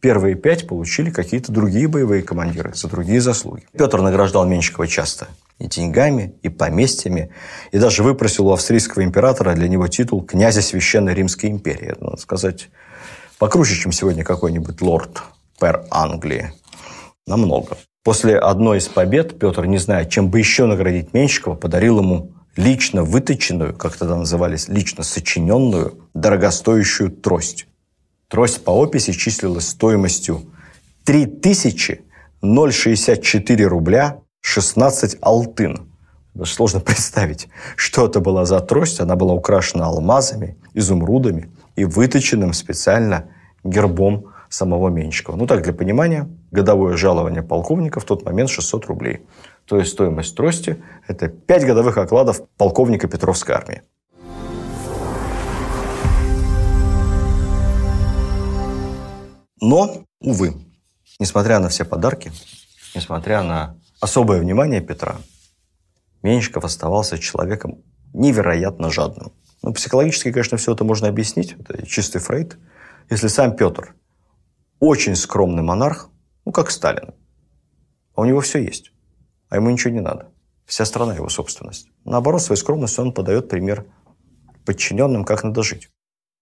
[0.00, 3.66] Первые пять получили какие-то другие боевые командиры за другие заслуги.
[3.72, 7.30] Петр награждал Менщикова часто и деньгами, и поместьями,
[7.72, 11.88] и даже выпросил у австрийского императора для него титул князя Священной Римской империи.
[11.88, 12.70] Это, надо сказать,
[13.38, 15.22] покруче, чем сегодня какой-нибудь лорд
[15.60, 16.52] пер Англии.
[17.26, 17.76] Намного.
[18.04, 23.02] После одной из побед Петр, не зная, чем бы еще наградить Менщикова, подарил ему лично
[23.02, 27.66] выточенную, как тогда назывались, лично сочиненную, дорогостоящую трость.
[28.28, 30.42] Трость по описи числилась стоимостью
[31.04, 35.88] 3064 рубля 16 алтын.
[36.34, 39.00] Даже сложно представить, что это была за трость.
[39.00, 43.30] Она была украшена алмазами, изумрудами и выточенным специально
[43.64, 45.36] гербом самого Менщикова.
[45.36, 49.26] Ну так, для понимания, годовое жалование полковника в тот момент 600 рублей.
[49.66, 53.82] То есть стоимость трости– это 5 годовых окладов полковника Петровской армии.
[59.60, 60.54] Но, увы,
[61.18, 62.30] несмотря на все подарки,
[62.94, 65.16] несмотря на особое внимание Петра,
[66.22, 69.32] Менщиков оставался человеком невероятно жадным.
[69.62, 71.56] Ну, психологически, конечно, все это можно объяснить.
[71.58, 72.58] Это чистый Фрейд.
[73.10, 73.94] Если сам Петр
[74.78, 76.10] очень скромный монарх,
[76.44, 77.14] ну, как Сталин,
[78.14, 78.92] а у него все есть,
[79.48, 80.30] а ему ничего не надо.
[80.66, 81.88] Вся страна его собственность.
[82.04, 83.86] Наоборот, своей скромностью он подает пример
[84.64, 85.90] подчиненным, как надо жить.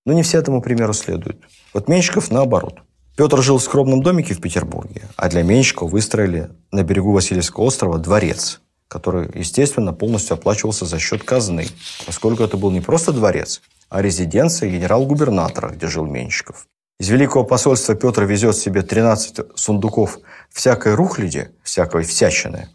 [0.05, 1.43] Но не все этому примеру следуют.
[1.75, 2.81] Вот Менщиков наоборот.
[3.17, 7.99] Петр жил в скромном домике в Петербурге, а для Менщикова выстроили на берегу Васильевского острова
[7.99, 11.67] дворец, который, естественно, полностью оплачивался за счет казны,
[12.07, 13.61] поскольку это был не просто дворец,
[13.91, 16.67] а резиденция генерал-губернатора, где жил Менщиков.
[17.03, 22.69] Из Великого посольства Петр везет себе 13 сундуков всякой рухляди, всякой всячины.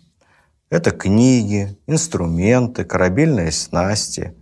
[0.69, 4.34] Это книги, инструменты, корабельные снасти.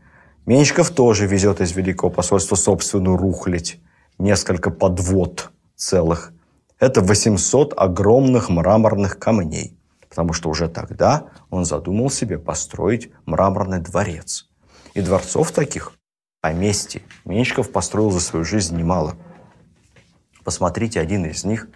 [0.47, 3.77] Менщиков тоже везет из Великого посольства собственную рухлядь,
[4.17, 6.33] несколько подвод целых.
[6.79, 9.77] Это 800 огромных мраморных камней,
[10.09, 14.49] потому что уже тогда он задумал себе построить мраморный дворец.
[14.95, 15.93] И дворцов таких,
[16.41, 19.15] поместьй, Менщиков построил за свою жизнь немало–
[20.45, 21.67] Посмотрите один из них,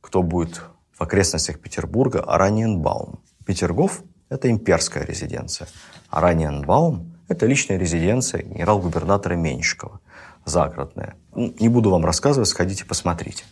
[0.00, 0.62] кто будет
[0.96, 3.18] в окрестностях Петербурга, Араньенбаум.
[3.44, 5.66] Петергоф– это имперская резиденция.
[6.08, 9.98] Араньенбаум– это личная резиденция генерал-губернатора Меньшикова,
[10.44, 11.16] загородная.
[11.34, 13.44] Не буду вам рассказывать, сходите, посмотрите.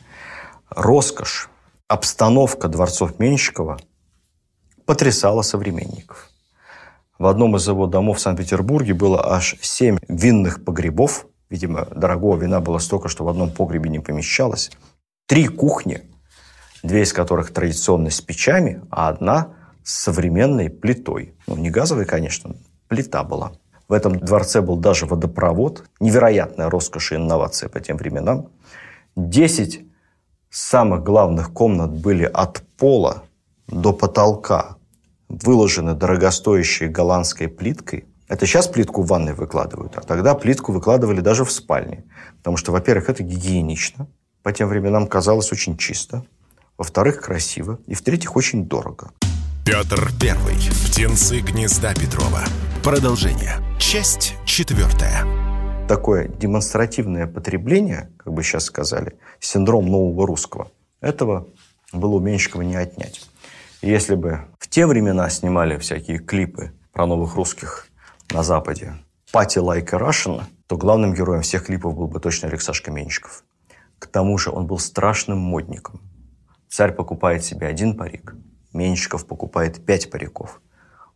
[0.68, 1.50] Роскошь,
[1.88, 3.80] обстановка дворцов Меньшикова
[4.86, 6.30] потрясала современников.
[7.18, 12.60] В одном из его домов в Санкт-Петербурге было аж семь винных погребов, Видимо, дорогого вина
[12.60, 14.70] было столько, что в одном погребе не помещалось.
[15.26, 16.02] Три кухни,
[16.82, 21.34] две из которых традиционно с печами, а одна с современной плитой.
[21.46, 22.54] Ну, не газовой, конечно,
[22.88, 23.52] плита была.
[23.88, 25.84] В этом дворце был даже водопровод.
[25.98, 28.50] Невероятная роскошь и инновация по тем временам.
[29.16, 29.80] Десять
[30.48, 33.24] самых главных комнат были от пола
[33.66, 34.76] до потолка
[35.28, 38.04] выложены дорогостоящей голландской плиткой.
[38.30, 42.04] Это сейчас плитку в ванной выкладывают, а тогда плитку выкладывали даже в спальне.
[42.38, 44.06] Потому что, во-первых, это гигиенично.
[44.44, 46.24] По тем временам казалось очень чисто.
[46.78, 47.80] Во-вторых, красиво.
[47.88, 49.10] И в-третьих, очень дорого.
[49.66, 50.54] Петр Первый.
[50.54, 52.44] Птенцы гнезда Петрова.
[52.84, 53.54] Продолжение.
[53.80, 55.26] Часть четвертая.
[55.88, 61.48] Такое демонстративное потребление, как бы сейчас сказали, синдром нового русского, этого
[61.92, 63.28] было у Меньшикова не отнять.
[63.82, 67.89] И если бы в те времена снимали всякие клипы про новых русских
[68.32, 68.94] на Западе
[69.32, 73.44] «Пати Лайка Russian», то главным героем всех клипов был бы точно Алексашка Меньшиков.
[73.98, 76.00] К тому же он был страшным модником.
[76.68, 78.36] Царь покупает себе один парик,
[78.72, 80.60] Меньшиков покупает пять париков.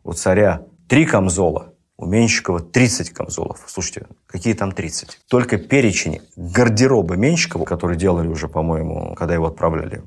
[0.03, 3.65] У царя три камзола, у Меньшикова 30 камзолов.
[3.69, 5.21] Слушайте, какие там 30?
[5.29, 10.03] Только перечень гардероба Меньшикова, который делали уже, по-моему, когда его отправляли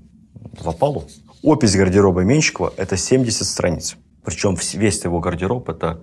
[0.59, 1.05] в опалу,
[1.41, 3.95] опись гардероба Меньшикова– это 70 страниц.
[4.25, 6.01] Причем весь его гардероб– это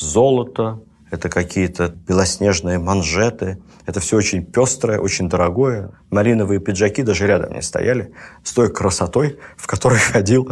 [0.00, 0.80] золото,
[1.10, 3.58] это какие-то белоснежные манжеты.
[3.86, 5.92] Это все очень пестрое, очень дорогое.
[6.10, 8.12] Малиновые пиджаки даже рядом не стояли
[8.44, 10.48] с той красотой, в которой ходил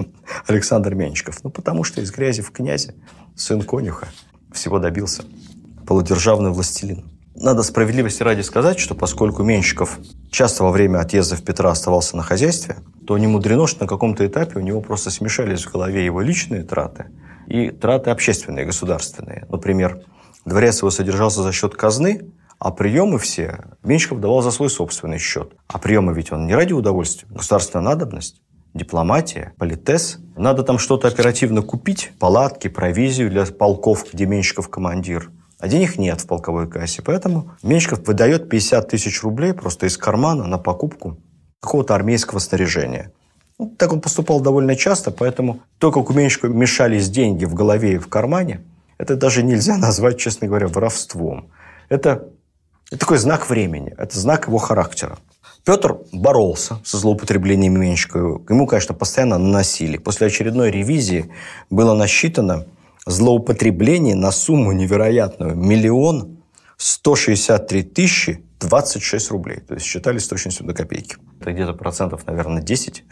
[0.46, 1.44] Александр Менчиков.
[1.44, 2.94] Ну, потому что из грязи в князе
[3.34, 4.08] сын конюха
[4.52, 5.24] всего добился.
[5.86, 7.04] Полудержавный властелин.
[7.34, 9.98] Надо справедливости ради сказать, что поскольку Менщиков
[10.30, 12.76] часто во время отъездов Петра оставался на хозяйстве,
[13.06, 16.62] то не мудрено, что на каком-то этапе у него просто смешались в голове его личные
[16.62, 17.06] траты–
[17.46, 19.46] и траты общественные, государственные.
[19.48, 20.00] Например,
[20.44, 25.52] дворец его содержался за счет казны, А приемы все Меньшиков давал за свой собственный счет.
[25.68, 27.28] А приемы ведь он не ради удовольствия.
[27.28, 28.40] Государственная надобность
[28.76, 30.18] дипломатия, политес.
[30.36, 35.30] Надо там что-то оперативно купить, палатки, провизию для полков, где Меньшиков командир.
[35.58, 37.02] А денег нет в полковой кассе.
[37.02, 41.18] Поэтому Меньшиков выдает 50 тысяч рублей просто из кармана на покупку
[41.60, 43.12] какого-то армейского снаряжения.
[43.58, 47.94] Ну, так он поступал довольно часто, поэтому то, как у Меньшикова мешались деньги в голове
[47.94, 48.62] и в кармане,
[48.98, 51.48] это даже нельзя назвать, честно говоря, воровством.
[51.88, 52.28] Это,
[52.90, 55.18] это такой знак времени, это знак его характера.
[55.64, 58.42] Петр боролся со злоупотреблением Меньшикова.
[58.48, 59.96] Ему, конечно, постоянно наносили.
[59.96, 61.28] После очередной ревизии
[61.70, 62.66] было насчитано
[63.04, 65.56] злоупотребление на сумму невероятную.
[65.56, 66.38] Миллион
[66.76, 69.58] 163 тысячи 26 рублей.
[69.58, 71.16] То есть считали с точностью до копейки.
[71.40, 73.04] Это где-то процентов, наверное, 10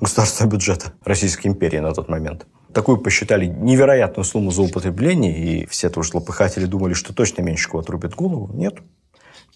[0.00, 2.46] государственного бюджета Российской империи на тот момент.
[2.72, 8.50] Такую посчитали невероятную сумму злоупотребления, и все тоже злопыхатели думали, что точно Меньшикову отрубят голову.
[8.52, 8.78] Нет.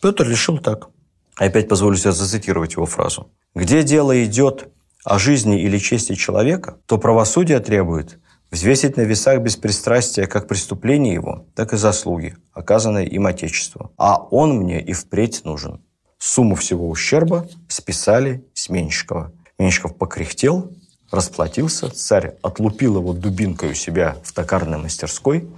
[0.01, 0.89] Петр решил так.
[1.37, 3.31] Опять позволю себе зацитировать его фразу.
[3.55, 4.69] «Где дело идет
[5.05, 8.19] о жизни или чести человека, то правосудие требует
[8.51, 13.93] взвесить на весах беспристрастия как преступление его, так и заслуги, оказанные им Отечеству.
[13.97, 15.81] А он мне и впредь нужен».
[16.19, 19.33] Сумму всего ущерба списали с Меньшикова.
[19.59, 20.71] Меньшиков покряхтел,
[21.11, 25.49] расплатился, царь отлупил его дубинкой у себя в токарной мастерской,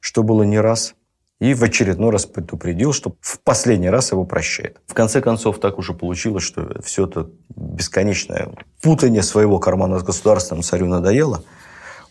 [0.00, 0.94] что было не раз–
[1.38, 4.80] и в очередной раз предупредил, что в последний раз его прощает.
[4.86, 8.50] В конце концов, так уже получилось, что все это бесконечное
[8.80, 11.44] путание своего кармана с государственным царю надоело.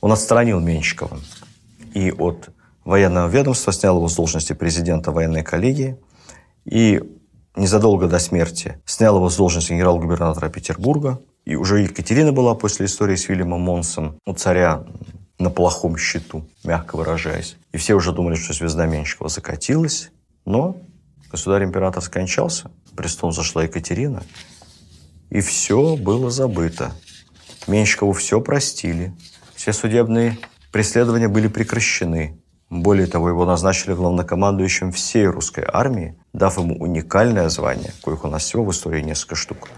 [0.01, 1.19] Он отстранил Менщикова
[1.93, 2.49] и от
[2.83, 5.97] военного ведомства снял его с должности президента военной коллегии
[6.65, 7.01] и
[7.55, 11.19] незадолго до смерти снял его с должности генерал-губернатора Петербурга.
[11.45, 14.83] И уже Екатерина была после истории с Вильямом Монсом у царя
[15.37, 17.55] на плохом счету, мягко выражаясь.
[17.71, 20.11] И все уже думали, что звезда Меньшикова закатилась,
[20.45, 20.77] но
[21.29, 24.23] государь-император скончался, престол зашла Екатерина,
[25.29, 26.93] и все было забыто.
[27.67, 29.13] Меньшикову все простили,
[29.55, 30.37] все судебные
[30.71, 32.39] преследования были прекращены.
[32.69, 38.43] Более того, его назначили главнокомандующим всей русской армии, дав ему уникальное звание, коих у нас
[38.43, 39.69] всего в истории несколько штук.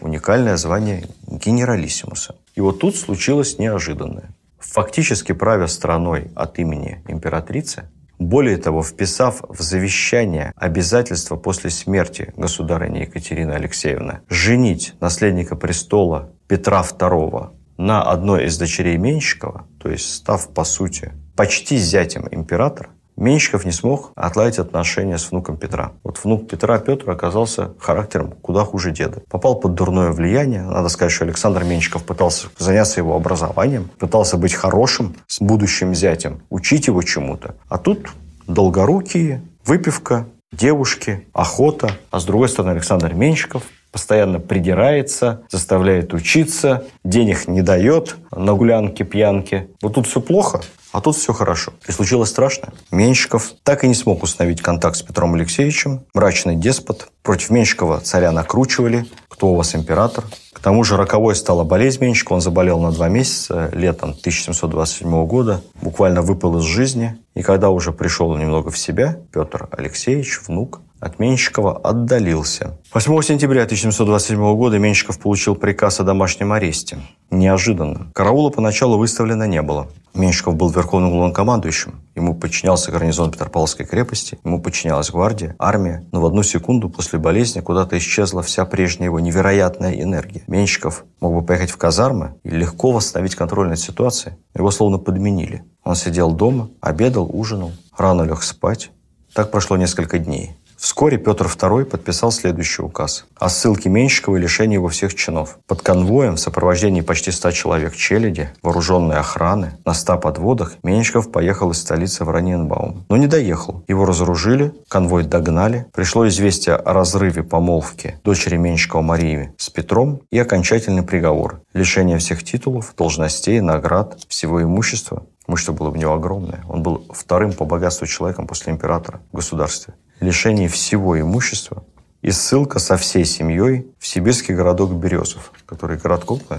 [0.00, 2.36] Уникальное звание генералиссимуса.
[2.54, 9.60] И вот тут случилось неожиданное фактически правя страной от имени императрицы, более того, вписав в
[9.62, 18.58] завещание обязательство после смерти государыни Екатерины Алексеевны женить наследника престола Петра II на одной из
[18.58, 22.90] дочерей Менщикова, то есть став, по сути, почти зятем императора,
[23.20, 25.92] Меньшиков не смог отладить отношения с внуком Петра.
[26.02, 29.22] Вот внук Петра Петр оказался характером куда хуже деда.
[29.28, 30.62] Попал под дурное влияние.
[30.62, 36.40] Надо сказать, что Александр Меньшиков пытался заняться его образованием, пытался быть хорошим с будущим зятем,
[36.48, 37.54] учить его чему-то.
[37.68, 38.08] А тут
[38.46, 41.90] долгорукие, выпивка, девушки, охота.
[42.10, 49.02] А с другой стороны Александр Меньшиков постоянно придирается, заставляет учиться, денег не дает на гулянки,
[49.02, 49.68] пьянки.
[49.82, 50.62] Вот тут все плохо.
[50.92, 51.72] А тут все хорошо.
[51.86, 52.72] И случилось страшное.
[52.90, 56.04] Меньшиков так и не смог установить контакт с Петром Алексеевичем.
[56.14, 57.08] Мрачный деспот.
[57.22, 59.06] Против Меньшикова царя накручивали.
[59.28, 60.24] Кто у вас император?
[60.52, 62.36] К тому же роковой стала болезнь Меньшикова.
[62.36, 65.62] Он заболел на два месяца летом 1727 года.
[65.80, 67.16] Буквально выпал из жизни.
[67.34, 72.78] И когда уже пришел немного в себя, Петр Алексеевич, внук, от Меньшикова отдалился.
[72.92, 76.98] 8 сентября 1727 года Меньшиков получил приказ о домашнем аресте.
[77.30, 78.10] Неожиданно.
[78.14, 79.88] Караула поначалу выставлено не было.
[80.12, 82.00] Меньшиков был верховным главнокомандующим.
[82.16, 86.04] Ему подчинялся гарнизон Петропавловской крепости, ему подчинялась гвардия, армия.
[86.12, 90.42] Но в одну секунду после болезни куда-то исчезла вся прежняя его невероятная энергия.
[90.48, 94.34] Меньшиков мог бы поехать в казармы и легко восстановить контроль над ситуацией.
[94.54, 95.64] Его словно подменили.
[95.84, 98.90] Он сидел дома, обедал, ужинал, рано лег спать.
[99.32, 100.56] Так прошло несколько дней.
[100.80, 105.58] Вскоре Петр II подписал следующий указ о ссылке Меньшикова и лишении его всех чинов.
[105.66, 111.70] Под конвоем в сопровождении почти 100 человек челяди, вооруженной охраны, на 100 подводах Меньшиков поехал
[111.72, 113.04] из столицы в Раненбаум.
[113.10, 113.84] Но не доехал.
[113.88, 115.84] Его разоружили, конвой догнали.
[115.92, 122.42] Пришло известие о разрыве помолвки дочери Меньшикова Марии с Петром и окончательный приговор– лишение всех
[122.42, 125.24] титулов, должностей, наград, всего имущества.
[125.46, 126.64] Имущество было у него огромное.
[126.70, 131.84] Он был вторым по богатству человеком после императора в государстве лишение всего имущества
[132.22, 136.58] и ссылка со всей семьей в сибирский городок Березов, который город крупный,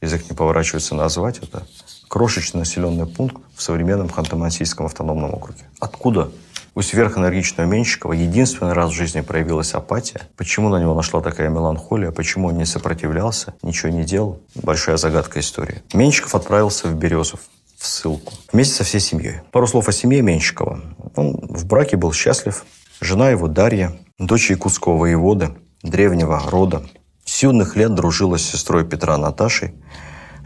[0.00, 1.66] язык не поворачивается назвать, это
[2.08, 5.64] крошечный населенный пункт в современном Ханты-Мансийском автономном округе.
[5.80, 6.30] Откуда
[6.74, 10.20] у сверхэнергичного Менщикова единственный раз в жизни проявилась апатия.
[10.36, 14.40] Почему на него нашла такая меланхолия, почему он не сопротивлялся, ничего не делал.
[14.54, 15.82] Большая загадка истории.
[15.92, 17.40] Менщиков отправился в Березов,
[17.76, 19.40] в ссылку, вместе со всей семьей.
[19.50, 20.80] Пару слов о семье Менщикова.
[21.16, 22.64] Он в браке был счастлив,
[23.00, 26.82] Жена его Дарья, дочь якутского воевода, древнего рода,
[27.24, 29.72] с юных лет дружила с сестрой Петра Наташей.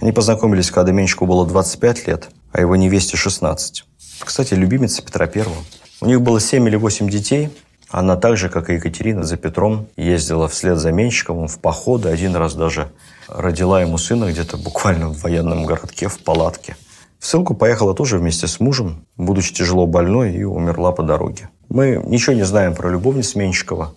[0.03, 3.85] Они познакомились, когда Меньшику было 25 лет, а его невесте 16.
[4.21, 5.57] Кстати, любимица Петра Первого.
[6.03, 7.49] У них было 7 или 8 детей.
[7.89, 12.11] Она так же, как и Екатерина, за Петром ездила вслед за Меньшиковым в походы.
[12.11, 12.93] Один раз даже
[13.29, 16.77] родила ему сына где-то буквально в военном городке, в палатке.
[17.23, 21.51] В ссылку поехала тоже вместе с мужем, будучи тяжело больной, и умерла по дороге.
[21.69, 23.95] Мы ничего не знаем про любовниц Меньшикова,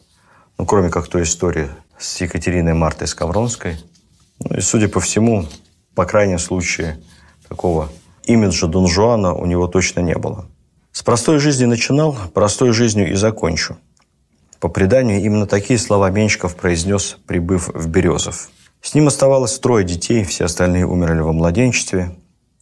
[0.60, 3.78] ну, кроме как той истории с Екатериной Мартой Скавронской.
[4.40, 5.48] Ну, и, судя по всему,
[5.96, 7.02] по крайнем случае,
[7.50, 7.90] такого
[8.26, 10.46] имиджа Дон Жуана у него точно не было.
[10.92, 13.76] С простой жизни начинал, простой жизнью и закончу.
[14.60, 18.52] По преданию, именно такие слова Меньшиков произнес, прибыв в Березов.
[18.84, 22.16] С ним оставалось трое детей, все остальные умерли во младенчестве,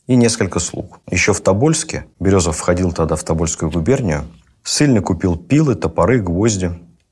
[0.08, 1.00] и несколько слуг.
[1.10, 4.26] Еще в Тобольске, Березов входил тогда в Тобольскую губернию,
[4.64, 6.72] Сыльный купил пилы, топоры, гвозди,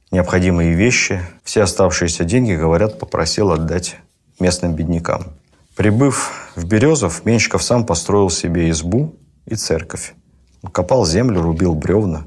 [0.09, 1.21] необходимые вещи.
[1.43, 3.97] Все оставшиеся деньги, говорят, попросил отдать
[4.39, 5.33] местным беднякам.
[5.75, 9.15] Прибыв в Березов, Менщиков сам построил себе избу
[9.45, 10.13] и церковь.
[10.71, 12.25] Копал землю, рубил бревна.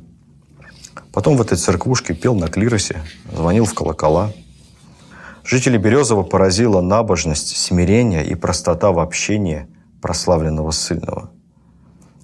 [1.11, 3.01] Потом в этой церквушке пел на клиросе,
[3.33, 4.31] звонил в колокола.
[5.43, 9.67] Жители Березова поразила набожность, смирение и простота в общении
[10.05, 11.31] прославленного сыльного.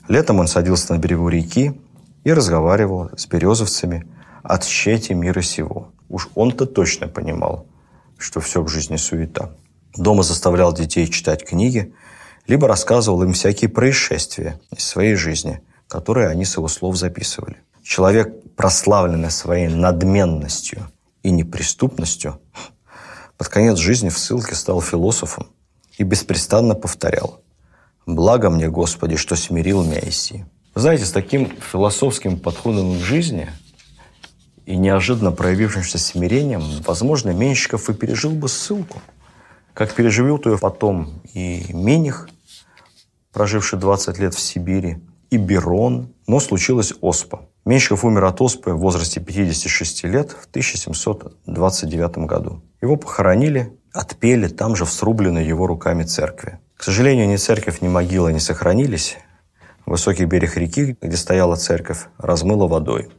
[0.06, 1.80] Летом он садился на берегу реки,
[2.24, 4.06] и разговаривал с березовцами
[4.42, 5.90] о тщете мира сего.
[6.10, 7.66] Уж он-то точно понимал,
[8.18, 9.52] что все в жизни суета.
[9.96, 11.94] Дома заставлял детей читать книги,
[12.46, 17.56] либо рассказывал им всякие происшествия из своей жизни, которые они с его слов записывали.
[17.82, 20.86] Человек, прославленный своей надменностью
[21.22, 22.42] и неприступностью,
[23.38, 25.46] под конец жизни в ссылке стал философом
[25.96, 27.40] и беспрестанно повторял
[28.14, 30.44] «Благо мне, Господи, что смирил меня Иси».
[30.74, 33.48] Знаете, с таким философским подходом к жизни
[34.66, 39.00] и неожиданно проявившимся смирением, возможно, Менщиков и пережил бы ссылку.
[39.74, 42.28] Как переживет ее потом и Миних,
[43.32, 44.98] проживший 20 лет в Сибири,
[45.30, 47.48] и Берон, но случилась оспа.
[47.64, 52.62] Менщиков умер от оспы в возрасте 56 лет в 1729 году.
[52.80, 56.58] Его похоронили, отпели там же в срубленной его руками церкви.
[56.80, 59.18] К сожалению, ни церковь, ни могила не сохранились,
[59.84, 63.10] Высокий берег реки, где стояла церковь, размыло водой.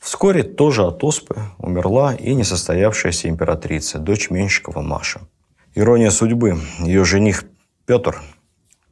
[0.00, 5.20] Вскоре тоже от оспы умерла и несостоявшаяся императрица, дочь Менщикова Маша.
[5.76, 6.60] Ирония судьбы.
[6.80, 7.44] Ее жених
[7.86, 8.20] Петр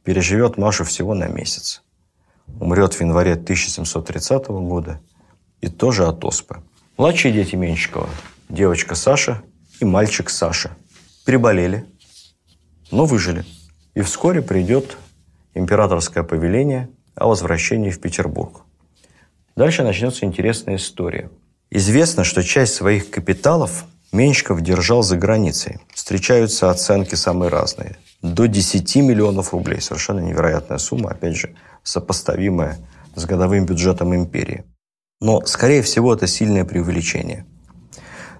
[0.05, 1.83] переживет Машу всего на месяц.
[2.61, 5.01] Умрет в январе 1730 года
[5.59, 6.63] и тоже от оспы.
[6.95, 8.07] Младшие дети Менщикова,
[8.47, 9.41] девочка Саша
[9.81, 10.77] и мальчик Саша,
[11.25, 11.85] переболели,
[12.91, 13.45] но выжили.
[13.93, 14.97] И вскоре придет
[15.53, 18.61] императорское повеление о возвращении в Петербург.
[19.55, 21.29] Дальше начнется интересная история.
[21.71, 25.79] Известно, что часть своих капиталов Меньшиков держал за границей.
[25.93, 27.97] Встречаются оценки самые разные.
[28.21, 29.81] До 10 миллионов рублей.
[29.81, 32.77] Совершенно невероятная сумма, опять же, сопоставимая
[33.15, 34.63] с годовым бюджетом империи.
[35.21, 37.45] Но, скорее всего, это сильное преувеличение.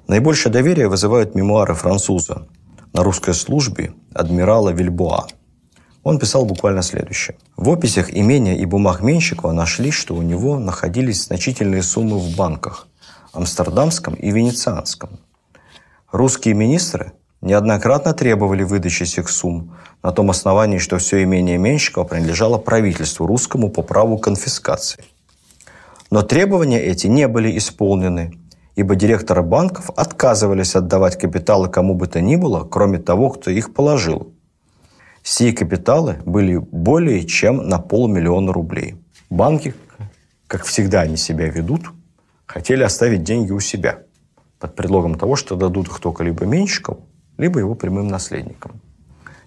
[0.07, 2.47] Наибольшее доверие вызывают мемуары француза
[2.95, 5.27] на русской службе адмирала Вильбоа–
[6.05, 7.35] он писал буквально следующее.
[7.57, 12.87] В описях имения и бумаг Менщикова нашли, что у него находились значительные суммы в банках–
[13.33, 15.19] Амстердамском и Венецианском.
[16.11, 22.59] Русские министры неоднократно требовали выдачи этих сумм на том основании, что все имение Менщикова принадлежало
[22.59, 25.03] правительству русскому по праву конфискации.
[26.11, 28.37] Но требования эти не были исполнены,
[28.75, 33.73] ибо директоры банков отказывались отдавать капиталы кому бы то ни было, кроме того, кто их
[33.73, 34.33] положил–
[35.27, 38.95] Сие капиталы были более чем на полмиллиона рублей.
[39.31, 39.73] Банки,
[40.45, 41.89] как всегда они себя ведут,
[42.45, 44.03] хотели оставить деньги у себя
[44.59, 46.99] под предлогом того, что дадут их только либо меньшикам,
[47.39, 48.79] либо его прямым наследникам.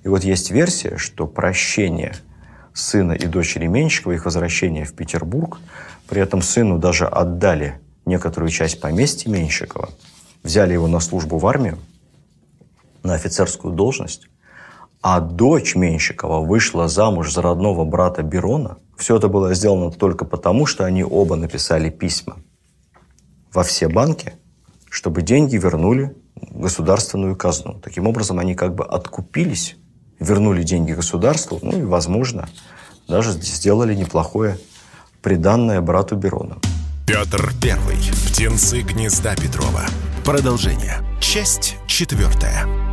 [0.03, 2.17] И вот есть версия, что прощение
[2.75, 5.61] сына и дочери Меньшикова, их возвращение в Петербург,
[6.09, 7.79] при этом сыну даже отдали
[8.09, 9.91] некоторую часть поместья Меньшикова,
[10.43, 11.79] взяли его на службу в армию,
[13.03, 14.29] на офицерскую должность,
[15.01, 20.67] а дочь Менщикова вышла замуж за родного брата Берона, все это было сделано только потому,
[20.67, 22.39] что они оба написали письма
[23.53, 24.35] во все банки,
[24.91, 27.81] чтобы деньги вернули государственную казну.
[27.81, 29.77] Таким образом, они как бы откупились,
[30.19, 32.49] вернули деньги государству, ну и, возможно,
[33.07, 34.59] даже сделали неплохое
[35.23, 36.59] приданное брату Берона.
[37.09, 37.97] Петр Первый.
[38.27, 39.87] Птенцы гнезда Петрова.
[40.27, 41.03] Продолжение.
[41.23, 42.88] Часть четвертая.